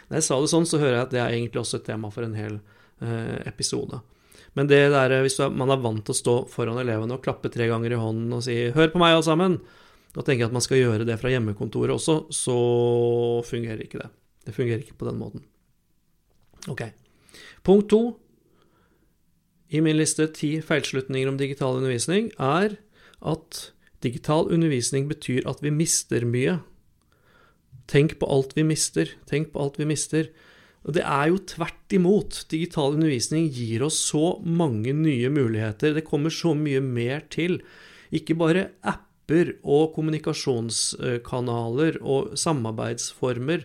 Når 0.08 0.20
jeg 0.20 0.26
sa 0.26 0.40
det 0.40 0.50
sånn, 0.52 0.66
så 0.68 0.80
hører 0.80 0.96
jeg 0.96 1.06
at 1.06 1.14
det 1.14 1.22
er 1.22 1.36
egentlig 1.36 1.62
også 1.62 1.80
et 1.80 1.88
tema 1.88 2.10
for 2.14 2.26
en 2.26 2.36
hel 2.38 2.58
eh, 3.04 3.38
episode. 3.48 4.00
Men 4.54 4.68
det 4.70 4.80
der, 4.94 5.16
hvis 5.24 5.40
man 5.50 5.72
er 5.74 5.82
vant 5.82 6.04
til 6.06 6.14
å 6.14 6.18
stå 6.18 6.34
foran 6.50 6.78
elevene 6.78 7.16
og 7.16 7.24
klappe 7.24 7.50
tre 7.52 7.66
ganger 7.70 7.96
i 7.96 7.98
hånden 7.98 8.36
og 8.36 8.44
si 8.46 8.70
'hør 8.70 8.92
på 8.92 9.00
meg, 9.02 9.16
alle 9.16 9.26
sammen', 9.26 9.58
da 10.14 10.22
tenker 10.22 10.46
at 10.46 10.54
man 10.54 10.62
skal 10.62 10.78
gjøre 10.78 11.06
det 11.06 11.18
fra 11.18 11.32
hjemmekontoret 11.32 11.90
også, 11.90 12.30
så 12.30 12.58
fungerer 13.42 13.82
ikke 13.82 13.98
det. 13.98 14.10
Det 14.46 14.54
fungerer 14.54 14.84
ikke 14.84 14.98
på 15.00 15.08
den 15.08 15.18
måten. 15.18 15.42
Ok. 16.70 16.86
Punkt 17.66 17.90
to 17.90 18.16
i 19.74 19.80
min 19.80 19.96
liste 19.98 20.28
ti 20.30 20.60
feilslutninger 20.62 21.28
om 21.28 21.36
digital 21.40 21.80
undervisning 21.80 22.30
er 22.38 22.76
at 23.24 23.72
digital 24.04 24.52
undervisning 24.52 25.08
betyr 25.08 25.48
at 25.48 25.62
vi 25.64 25.72
mister 25.72 26.26
mye. 26.28 26.58
Tenk 27.90 28.18
på 28.20 28.26
alt 28.30 28.52
vi 28.56 28.62
mister. 28.66 29.08
Tenk 29.28 29.52
på 29.52 29.60
alt 29.64 29.78
vi 29.80 29.86
mister. 29.88 30.28
Og 30.84 30.92
det 30.96 31.04
er 31.08 31.26
jo 31.32 31.38
tvert 31.48 31.92
imot. 31.96 32.44
Digital 32.52 32.94
undervisning 32.96 33.44
gir 33.52 33.82
oss 33.86 33.98
så 34.10 34.26
mange 34.44 34.92
nye 34.96 35.28
muligheter. 35.32 35.94
Det 35.96 36.08
kommer 36.08 36.30
så 36.32 36.54
mye 36.56 36.80
mer 36.84 37.20
til. 37.32 37.52
Ikke 38.14 38.34
bare 38.36 38.70
apper 38.84 39.54
og 39.64 39.94
kommunikasjonskanaler 39.96 41.94
og 42.02 42.38
samarbeidsformer 42.40 43.60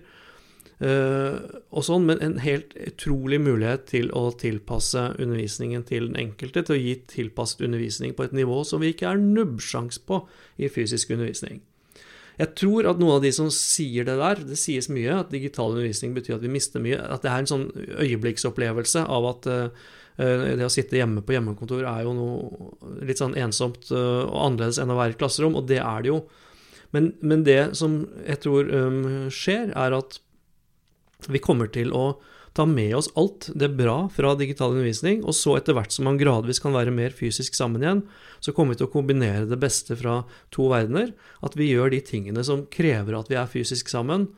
og 0.80 1.84
sånn, 1.84 2.06
men 2.08 2.22
en 2.24 2.38
helt 2.40 2.72
utrolig 2.80 3.42
mulighet 3.44 3.82
til 3.90 4.06
å 4.16 4.30
tilpasse 4.40 5.02
undervisningen 5.20 5.84
til 5.84 6.08
den 6.08 6.20
enkelte, 6.22 6.64
til 6.64 6.78
å 6.78 6.80
gi 6.80 6.94
tilpasset 7.12 7.66
undervisning 7.68 8.14
på 8.16 8.24
et 8.24 8.36
nivå 8.38 8.62
som 8.64 8.80
vi 8.80 8.94
ikke 8.94 9.10
er 9.12 9.20
nubbsjans 9.20 10.00
på 10.08 10.22
i 10.56 10.72
fysisk 10.72 11.12
undervisning. 11.12 11.60
Jeg 12.40 12.56
tror 12.56 12.88
at 12.88 13.00
noen 13.02 13.18
av 13.18 13.24
de 13.26 13.32
som 13.36 13.50
sier 13.52 14.06
det 14.08 14.16
der, 14.22 14.40
det 14.48 14.58
sies 14.60 14.88
mye, 14.92 15.18
at 15.26 15.34
digital 15.34 15.74
undervisning 15.74 16.14
betyr 16.16 16.38
at 16.38 16.46
vi 16.46 16.52
mister 16.54 16.84
mye, 16.84 17.00
at 17.00 17.26
det 17.26 17.32
er 17.32 17.44
en 17.44 17.50
sånn 17.52 17.66
øyeblikksopplevelse 18.00 19.04
av 19.04 19.28
at 19.34 19.50
uh, 19.52 19.90
det 20.20 20.64
å 20.64 20.72
sitte 20.72 20.96
hjemme 21.00 21.24
på 21.26 21.36
hjemmekontor 21.36 21.84
er 21.84 22.06
jo 22.08 22.16
noe 22.16 23.04
litt 23.08 23.20
sånn 23.20 23.36
ensomt 23.40 23.92
uh, 23.92 24.24
og 24.24 24.40
annerledes 24.46 24.80
enn 24.80 24.96
å 24.96 24.98
være 25.00 25.18
i 25.18 25.20
klasserom, 25.20 25.60
og 25.60 25.68
det 25.68 25.82
er 25.84 26.06
det 26.06 26.14
jo. 26.14 26.22
Men, 26.96 27.12
men 27.20 27.44
det 27.46 27.60
som 27.78 28.00
jeg 28.24 28.40
tror 28.48 28.72
skjer, 29.36 29.76
er 29.78 29.94
at 30.00 30.22
vi 31.28 31.42
kommer 31.44 31.68
til 31.74 31.92
å 31.96 32.14
ta 32.58 32.66
med 32.66 32.96
oss 32.98 33.10
alt 33.20 33.50
det 33.56 33.70
bra 33.78 34.08
fra 34.14 34.34
digital 34.40 34.74
undervisning, 34.74 35.22
og 35.24 35.36
så 35.38 35.58
etter 35.60 35.76
hvert 35.78 35.94
som 35.94 36.08
man 36.10 36.18
gradvis 36.20 36.62
kan 36.64 36.74
være 36.76 36.94
mer 36.96 37.14
fysisk 37.16 37.58
sammen 37.58 37.84
igjen, 37.84 38.04
så 38.44 38.54
kommer 38.56 38.74
vi 38.74 38.82
til 38.82 38.90
å 38.90 38.94
kombinere 38.94 39.48
det 39.50 39.60
beste 39.62 39.98
fra 40.00 40.22
to 40.56 40.70
verdener. 40.72 41.14
At 41.46 41.58
vi 41.60 41.70
gjør 41.70 41.94
de 41.94 42.02
tingene 42.06 42.44
som 42.46 42.66
krever 42.72 43.20
at 43.20 43.30
vi 43.32 43.38
er 43.40 43.52
fysisk 43.52 43.92
sammen, 43.92 44.30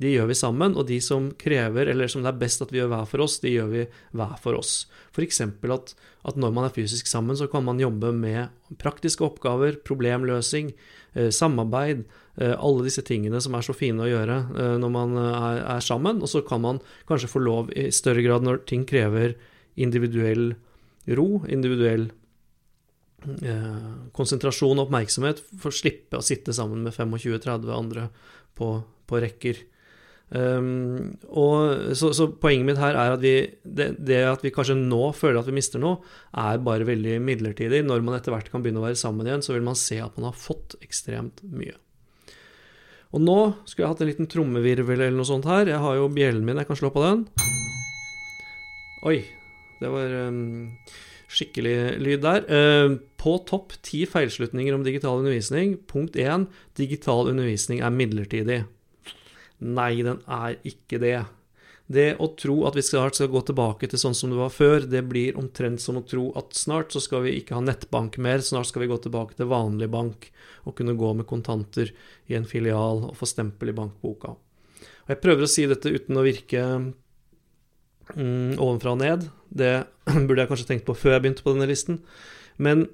de 0.00 0.14
gjør 0.14 0.30
vi 0.30 0.36
sammen, 0.38 0.72
og 0.80 0.86
de 0.88 0.96
som 1.04 1.26
krever, 1.36 1.90
eller 1.92 2.08
som 2.08 2.22
det 2.24 2.30
er 2.30 2.38
best 2.40 2.62
at 2.64 2.70
vi 2.72 2.78
gjør 2.80 2.88
hver 2.94 3.08
for 3.10 3.20
oss, 3.20 3.36
de 3.42 3.52
gjør 3.52 3.66
vi 3.68 3.82
hver 4.16 4.38
for 4.40 4.56
oss. 4.56 4.86
F.eks. 5.12 5.42
At, 5.44 5.90
at 6.24 6.38
når 6.40 6.54
man 6.56 6.66
er 6.66 6.72
fysisk 6.72 7.10
sammen, 7.10 7.36
så 7.36 7.50
kan 7.52 7.66
man 7.66 7.82
jobbe 7.82 8.08
med 8.16 8.78
praktiske 8.80 9.26
oppgaver, 9.26 9.76
problemløsing, 9.84 10.70
eh, 11.12 11.28
samarbeid, 11.36 12.06
eh, 12.40 12.54
alle 12.56 12.86
disse 12.86 13.04
tingene 13.04 13.42
som 13.44 13.58
er 13.58 13.66
så 13.66 13.74
fine 13.76 14.06
å 14.06 14.08
gjøre 14.08 14.38
eh, 14.56 14.76
når 14.80 14.94
man 14.94 15.12
er, 15.20 15.60
er, 15.76 15.84
sammen. 15.84 16.22
Og 16.24 16.32
så 16.32 16.40
kan 16.48 16.64
man 16.64 16.80
kanskje 17.10 17.32
få 17.34 17.42
lov 17.44 17.68
i 17.76 17.90
større 17.92 18.24
grad 18.24 18.46
når 18.46 18.62
ting 18.70 18.86
krever 18.88 19.36
individuell 19.80 20.54
ro, 21.12 21.28
individuell 21.48 22.08
konsentrasjon 24.16 24.78
og 24.78 24.86
oppmerksomhet, 24.86 25.42
for 25.60 25.68
å 25.68 25.76
slippe 25.76 26.16
å 26.16 26.24
sitte 26.24 26.54
sammen 26.56 26.86
med 26.86 26.96
25-30 26.96 27.68
andre 27.76 28.06
på, 28.56 28.70
på 28.80 29.20
rekker. 29.20 29.60
Um, 30.30 31.16
og, 31.26 31.90
så, 31.98 32.12
så, 32.14 32.28
poenget 32.38 32.68
mitt 32.68 32.78
her 32.78 32.94
er 32.94 33.16
at 33.16 33.22
vi, 33.22 33.34
det, 33.66 33.88
det, 33.98 34.20
at 34.30 34.44
vi 34.46 34.52
kanskje 34.54 34.76
nå 34.78 35.10
føler 35.18 35.40
at 35.40 35.48
vi 35.50 35.56
mister 35.56 35.82
noe, 35.82 35.98
er 36.38 36.62
bare 36.62 36.86
veldig 36.86 37.18
midlertidig. 37.26 37.82
Når 37.86 38.04
man 38.06 38.18
etter 38.18 38.34
hvert 38.34 38.50
kan 38.52 38.62
begynne 38.62 38.82
å 38.82 38.86
være 38.86 39.00
sammen 39.00 39.26
igjen, 39.26 39.42
så 39.42 39.56
vil 39.56 39.66
man 39.66 39.78
se 39.78 39.98
at 40.02 40.14
man 40.18 40.30
har 40.30 40.38
fått 40.38 40.78
ekstremt 40.84 41.42
mye. 41.50 41.74
Og 43.10 43.22
nå 43.24 43.38
skulle 43.66 43.88
jeg 43.88 43.90
hatt 43.90 44.02
en 44.04 44.10
liten 44.12 44.30
trommevirvel 44.30 45.00
eller 45.00 45.18
noe 45.18 45.26
sånt 45.26 45.48
her. 45.50 45.66
Jeg 45.66 45.82
har 45.82 45.98
jo 45.98 46.10
bjellen 46.14 46.46
min, 46.46 46.60
jeg 46.62 46.70
kan 46.70 46.78
slå 46.78 46.92
på 46.94 47.02
den. 47.02 47.24
Oi, 49.10 49.18
det 49.80 49.90
var 49.90 50.14
um, 50.28 50.68
skikkelig 51.32 51.74
lyd 51.98 52.22
der. 52.22 52.46
Uh, 52.46 53.00
på 53.18 53.34
topp 53.50 53.74
ti 53.82 54.04
feilslutninger 54.06 54.76
om 54.76 54.86
digital 54.86 55.24
undervisning. 55.24 55.80
Punkt 55.90 56.14
én 56.14 56.46
digital 56.78 57.32
undervisning 57.32 57.82
er 57.82 57.90
midlertidig. 57.90 58.62
Nei, 59.60 59.92
den 60.06 60.22
er 60.24 60.56
ikke 60.66 61.00
det. 61.02 61.18
Det 61.90 62.12
å 62.22 62.28
tro 62.38 62.60
at 62.68 62.76
vi 62.78 62.84
snart 62.86 63.16
skal 63.18 63.32
gå 63.32 63.40
tilbake 63.48 63.88
til 63.90 63.98
sånn 63.98 64.14
som 64.14 64.30
det 64.30 64.38
var 64.38 64.52
før, 64.54 64.84
det 64.86 65.00
blir 65.10 65.38
omtrent 65.40 65.82
som 65.82 65.98
å 65.98 66.04
tro 66.06 66.28
at 66.38 66.54
snart 66.54 66.94
så 66.94 67.02
skal 67.02 67.24
vi 67.24 67.32
ikke 67.40 67.56
ha 67.56 67.62
nettbank 67.64 68.14
mer, 68.22 68.44
snart 68.46 68.68
skal 68.70 68.84
vi 68.84 68.90
gå 68.92 68.98
tilbake 69.02 69.34
til 69.34 69.50
vanlig 69.50 69.88
bank 69.90 70.28
og 70.68 70.76
kunne 70.78 70.94
gå 70.94 71.10
med 71.18 71.26
kontanter 71.26 71.90
i 72.30 72.36
en 72.38 72.46
filial 72.46 73.02
og 73.08 73.16
få 73.18 73.26
stempel 73.26 73.72
i 73.72 73.74
bankboka. 73.74 74.36
Og 74.36 75.10
Jeg 75.10 75.22
prøver 75.24 75.42
å 75.42 75.50
si 75.50 75.66
dette 75.66 75.90
uten 75.90 76.20
å 76.20 76.22
virke 76.22 76.62
mm, 78.14 78.54
ovenfra 78.54 78.94
og 78.94 79.02
ned. 79.02 79.26
Det 79.50 79.72
burde 80.28 80.44
jeg 80.44 80.52
kanskje 80.52 80.68
tenkt 80.70 80.86
på 80.86 80.94
før 80.94 81.16
jeg 81.16 81.24
begynte 81.26 81.46
på 81.46 81.56
denne 81.56 81.68
listen. 81.72 81.98
Men 82.62 82.86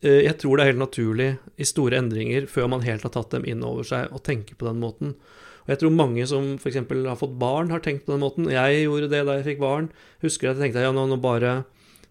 eh, 0.00 0.24
jeg 0.24 0.38
tror 0.40 0.56
det 0.56 0.64
er 0.64 0.72
helt 0.72 0.86
naturlig 0.86 1.30
i 1.60 1.68
store 1.68 2.00
endringer, 2.00 2.48
før 2.48 2.72
man 2.72 2.88
helt 2.88 3.04
har 3.04 3.12
tatt 3.18 3.36
dem 3.36 3.44
inn 3.44 3.60
over 3.68 3.84
seg, 3.84 4.08
å 4.08 4.24
tenke 4.24 4.56
på 4.56 4.70
den 4.70 4.80
måten. 4.80 5.18
Og 5.64 5.74
jeg 5.74 5.82
tror 5.82 5.92
mange 5.94 6.24
som 6.28 6.54
f.eks. 6.56 6.80
har 6.80 7.18
fått 7.20 7.36
barn, 7.40 7.70
har 7.72 7.82
tenkt 7.84 8.06
på 8.06 8.14
den 8.14 8.24
måten. 8.24 8.48
Jeg 8.52 8.86
gjorde 8.86 9.10
det 9.12 9.22
da 9.28 9.36
jeg 9.38 9.46
fikk 9.52 9.60
barn. 9.62 9.90
Husker 10.24 10.50
at 10.50 10.58
jeg 10.58 10.68
tenkte 10.68 10.84
ja, 10.86 10.94
nå, 10.96 11.04
nå 11.10 11.20
bare 11.22 11.52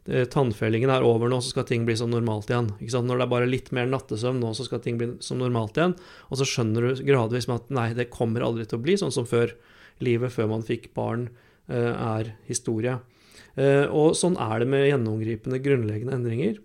eh, 0.06 0.28
tannfellingen 0.30 0.94
er 0.94 1.06
over 1.06 1.32
nå, 1.32 1.42
så 1.42 1.54
skal 1.54 1.68
ting 1.70 1.88
bli 1.88 1.98
som 2.00 2.14
normalt 2.14 2.52
igjen. 2.52 2.72
Når 2.80 3.22
det 3.22 3.26
er 3.26 3.34
bare 3.34 3.50
litt 3.50 3.74
mer 3.76 3.90
nattesøvn 3.90 4.42
nå, 4.44 4.54
så 4.58 4.68
skal 4.68 4.84
ting 4.86 5.00
bli 5.02 5.12
som 5.26 5.42
normalt 5.42 5.80
igjen. 5.80 5.98
Og 6.30 6.42
så 6.42 6.48
skjønner 6.48 6.90
du 6.90 7.04
gradvis 7.10 7.50
med 7.50 7.64
at 7.64 7.76
nei, 7.82 7.90
det 7.98 8.12
kommer 8.14 8.46
aldri 8.46 8.70
til 8.70 8.80
å 8.80 8.86
bli 8.86 8.98
sånn 9.02 9.16
som 9.16 9.28
før. 9.30 9.56
Livet 10.06 10.32
før 10.32 10.54
man 10.54 10.64
fikk 10.64 10.92
barn, 10.96 11.28
eh, 11.68 11.92
er 11.92 12.36
historie. 12.48 13.00
Eh, 13.60 13.86
og 13.90 14.14
sånn 14.16 14.38
er 14.40 14.62
det 14.62 14.70
med 14.72 14.88
gjennomgripende, 14.88 15.60
grunnleggende 15.64 16.16
endringer. 16.16 16.60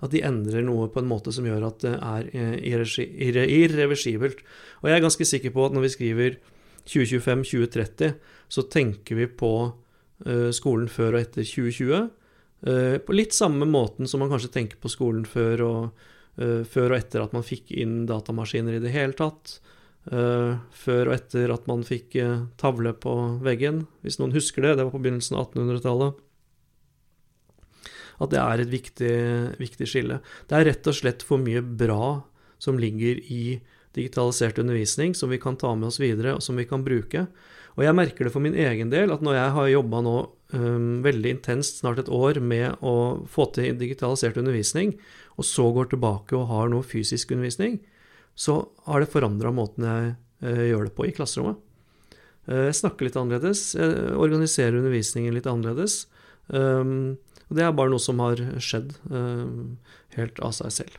At 0.00 0.12
de 0.14 0.22
endrer 0.26 0.64
noe 0.66 0.88
på 0.92 1.02
en 1.02 1.10
måte 1.10 1.32
som 1.34 1.46
gjør 1.48 1.66
at 1.68 1.84
det 1.84 1.96
er 1.96 2.30
irre, 2.64 3.46
irreversibelt. 3.46 4.40
Og 4.80 4.88
jeg 4.90 4.96
er 4.96 5.04
ganske 5.04 5.28
sikker 5.28 5.54
på 5.54 5.66
at 5.66 5.76
når 5.76 5.86
vi 5.86 5.92
skriver 5.96 6.38
2025-2030, 6.90 8.14
så 8.50 8.64
tenker 8.72 9.20
vi 9.20 9.28
på 9.28 9.52
skolen 10.52 10.88
før 10.92 11.16
og 11.16 11.22
etter 11.22 11.46
2020. 11.48 12.08
På 13.06 13.16
litt 13.16 13.32
samme 13.36 13.68
måten 13.68 14.08
som 14.10 14.20
man 14.20 14.32
kanskje 14.32 14.52
tenker 14.52 14.80
på 14.80 14.90
skolen 14.92 15.24
før 15.28 15.62
og, 15.64 16.06
før 16.68 16.92
og 16.92 16.96
etter 16.98 17.24
at 17.24 17.36
man 17.36 17.46
fikk 17.46 17.72
inn 17.72 18.02
datamaskiner 18.08 18.76
i 18.76 18.82
det 18.84 18.92
hele 18.92 19.16
tatt. 19.16 19.58
Før 20.10 21.10
og 21.10 21.14
etter 21.14 21.52
at 21.54 21.68
man 21.70 21.84
fikk 21.86 22.18
tavle 22.60 22.92
på 22.96 23.14
veggen. 23.44 23.86
Hvis 24.04 24.20
noen 24.20 24.36
husker 24.36 24.64
det, 24.64 24.76
det 24.76 24.88
var 24.88 24.94
på 24.94 25.00
begynnelsen 25.04 25.38
av 25.40 25.48
1800-tallet. 25.48 26.20
At 28.20 28.32
det 28.34 28.40
er 28.42 28.62
et 28.62 28.72
viktig, 28.72 29.14
viktig, 29.60 29.88
skille. 29.88 30.20
Det 30.48 30.58
er 30.58 30.66
rett 30.68 30.90
og 30.90 30.96
slett 30.96 31.24
for 31.24 31.40
mye 31.40 31.62
bra 31.64 32.20
som 32.60 32.78
ligger 32.80 33.22
i 33.32 33.60
digitalisert 33.96 34.60
undervisning, 34.60 35.14
som 35.16 35.32
vi 35.32 35.40
kan 35.40 35.56
ta 35.58 35.72
med 35.74 35.88
oss 35.88 36.00
videre, 36.00 36.36
og 36.36 36.44
som 36.44 36.58
vi 36.60 36.66
kan 36.68 36.84
bruke. 36.86 37.26
Og 37.78 37.86
jeg 37.86 37.96
merker 37.96 38.26
det 38.26 38.34
for 38.34 38.44
min 38.44 38.56
egen 38.58 38.90
del, 38.92 39.12
at 39.14 39.22
når 39.24 39.38
jeg 39.38 39.54
har 39.56 39.70
jobba 39.72 40.02
nå 40.04 40.16
um, 40.52 41.00
veldig 41.04 41.34
intenst, 41.36 41.80
snart 41.80 42.02
et 42.02 42.10
år, 42.12 42.42
med 42.42 42.82
å 42.84 43.24
få 43.30 43.48
til 43.56 43.78
digitalisert 43.80 44.38
undervisning, 44.40 44.96
og 45.40 45.46
så 45.48 45.70
går 45.74 45.92
tilbake 45.92 46.36
og 46.36 46.50
har 46.50 46.70
noe 46.72 46.86
fysisk 46.86 47.32
undervisning, 47.32 47.80
så 48.38 48.60
har 48.86 49.02
det 49.02 49.10
forandra 49.12 49.52
måten 49.54 49.86
jeg 49.86 50.14
uh, 50.44 50.64
gjør 50.70 50.86
det 50.88 50.94
på 50.98 51.08
i 51.08 51.16
klasserommet. 51.16 51.58
Uh, 52.50 52.68
jeg 52.68 52.78
snakker 52.82 53.08
litt 53.08 53.18
annerledes, 53.18 53.64
jeg 53.78 54.14
organiserer 54.18 54.80
undervisningen 54.82 55.34
litt 55.36 55.48
annerledes. 55.50 56.04
Um, 56.50 57.16
og 57.50 57.58
det 57.58 57.66
er 57.66 57.76
bare 57.76 57.92
noe 57.92 58.02
som 58.02 58.20
har 58.22 58.40
skjedd 58.62 58.94
um, 59.10 59.76
helt 60.16 60.38
av 60.46 60.54
seg 60.56 60.74
selv. 60.76 60.98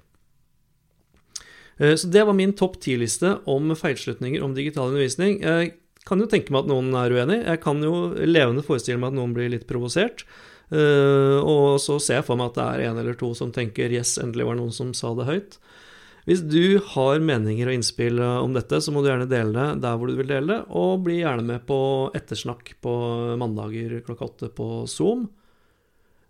Eh, 1.79 1.95
så 1.95 2.11
det 2.11 2.25
var 2.27 2.37
min 2.37 2.53
topp 2.57 2.77
ti-liste 2.83 3.37
om 3.49 3.71
feilslutninger 3.77 4.43
om 4.43 4.55
digital 4.57 4.91
undervisning. 4.91 5.39
Jeg 5.39 5.73
kan 6.07 6.19
jo 6.19 6.29
tenke 6.29 6.53
meg 6.53 6.65
at 6.65 6.71
noen 6.71 6.91
er 6.99 7.15
uenig. 7.15 7.41
Jeg 7.45 7.63
kan 7.63 7.81
jo 7.83 8.11
levende 8.27 8.65
forestille 8.67 8.99
meg 9.01 9.13
at 9.13 9.19
noen 9.21 9.35
blir 9.37 9.51
litt 9.53 9.67
provosert. 9.69 10.25
Og 10.71 11.81
så 11.83 11.97
ser 11.99 12.21
jeg 12.21 12.25
for 12.29 12.39
meg 12.39 12.53
at 12.53 12.57
det 12.57 12.65
er 12.65 12.83
en 12.87 12.99
eller 13.01 13.17
to 13.19 13.33
som 13.35 13.49
tenker 13.51 13.91
'yes, 13.91 14.13
endelig 14.23 14.45
var 14.47 14.55
det 14.55 14.61
noen 14.61 14.75
som 14.75 14.93
sa 14.95 15.11
det 15.17 15.27
høyt'. 15.27 15.57
Hvis 16.29 16.43
du 16.45 16.77
har 16.93 17.21
meninger 17.23 17.69
og 17.69 17.75
innspill 17.79 18.21
eh, 18.21 18.39
om 18.43 18.53
dette, 18.53 18.77
så 18.81 18.93
må 18.93 19.01
du 19.01 19.09
gjerne 19.09 19.29
dele 19.29 19.51
det 19.55 19.81
der 19.83 19.97
hvor 19.97 20.11
du 20.11 20.17
vil 20.19 20.29
dele 20.29 20.53
det, 20.53 20.59
og 20.69 21.05
bli 21.07 21.21
gjerne 21.21 21.45
med 21.47 21.65
på 21.69 21.79
ettersnakk 22.17 22.75
på 22.83 22.93
mandager 23.41 23.97
klokka 24.05 24.27
åtte 24.29 24.51
på 24.57 24.69
Zoom. 24.89 25.29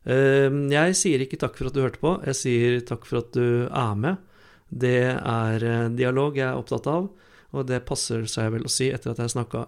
Ehm, 0.09 0.65
jeg 0.73 0.95
sier 0.97 1.21
ikke 1.21 1.39
takk 1.41 1.57
for 1.59 1.69
at 1.69 1.75
du 1.77 1.83
hørte 1.83 2.01
på, 2.01 2.15
jeg 2.25 2.37
sier 2.37 2.79
takk 2.87 3.05
for 3.09 3.21
at 3.21 3.33
du 3.35 3.67
er 3.67 3.99
med. 3.99 4.23
Det 4.71 5.11
er 5.13 5.67
eh, 5.67 5.91
dialog 5.93 6.39
jeg 6.39 6.47
er 6.47 6.57
opptatt 6.57 6.87
av, 6.89 7.11
og 7.51 7.67
det 7.67 7.83
passer 7.85 8.25
seg 8.31 8.53
vel 8.55 8.65
å 8.65 8.71
si 8.71 8.89
etter 8.93 9.13
at 9.13 9.21
jeg 9.21 9.35
snakka 9.35 9.67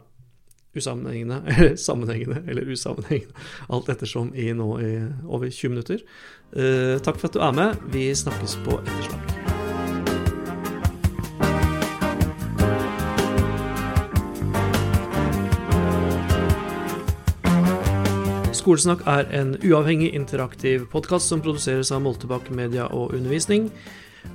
usammenhengende, 0.74 1.44
eller 1.52 1.76
sammenhengende, 1.78 2.42
eller 2.50 2.72
usammenhengende, 2.72 3.46
alt 3.70 3.94
ettersom 3.94 4.34
i 4.34 4.50
nå 4.58 4.72
i 4.82 4.94
over 5.28 5.52
20 5.52 5.76
minutter. 5.76 6.02
Eh, 6.56 6.98
takk 7.04 7.22
for 7.22 7.30
at 7.30 7.38
du 7.38 7.46
er 7.46 7.56
med. 7.60 7.88
Vi 7.94 8.10
snakkes 8.24 8.58
på 8.66 8.82
ettersnakk. 8.82 9.33
Skolesnakk 18.64 19.02
er 19.12 19.28
en 19.36 19.58
uavhengig, 19.60 20.14
interaktiv 20.16 20.86
podkast 20.88 21.28
som 21.28 21.42
produseres 21.44 21.90
av 21.92 22.00
Moltebakk 22.06 22.48
Media 22.56 22.86
og 22.96 23.12
Undervisning. 23.12 23.66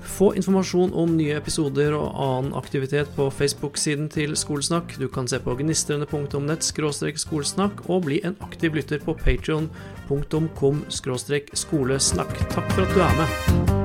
Få 0.04 0.34
informasjon 0.36 0.92
om 0.92 1.14
nye 1.16 1.38
episoder 1.38 1.96
og 1.96 2.10
annen 2.12 2.52
aktivitet 2.60 3.08
på 3.16 3.30
Facebook-siden 3.32 4.10
til 4.12 4.36
Skolesnakk. 4.36 4.98
Du 5.00 5.08
kan 5.08 5.30
se 5.32 5.40
på 5.40 5.56
gnistrende.nett 5.56 6.68
skolesnakk 6.68 7.86
og 7.88 8.04
bli 8.10 8.20
en 8.20 8.36
aktiv 8.44 8.76
lytter 8.76 9.00
på 9.00 9.16
patreon.com 9.16 10.84
skolesnakk. 10.92 12.38
Takk 12.52 12.72
for 12.76 12.84
at 12.84 12.92
du 12.92 13.04
er 13.08 13.20
med. 13.22 13.77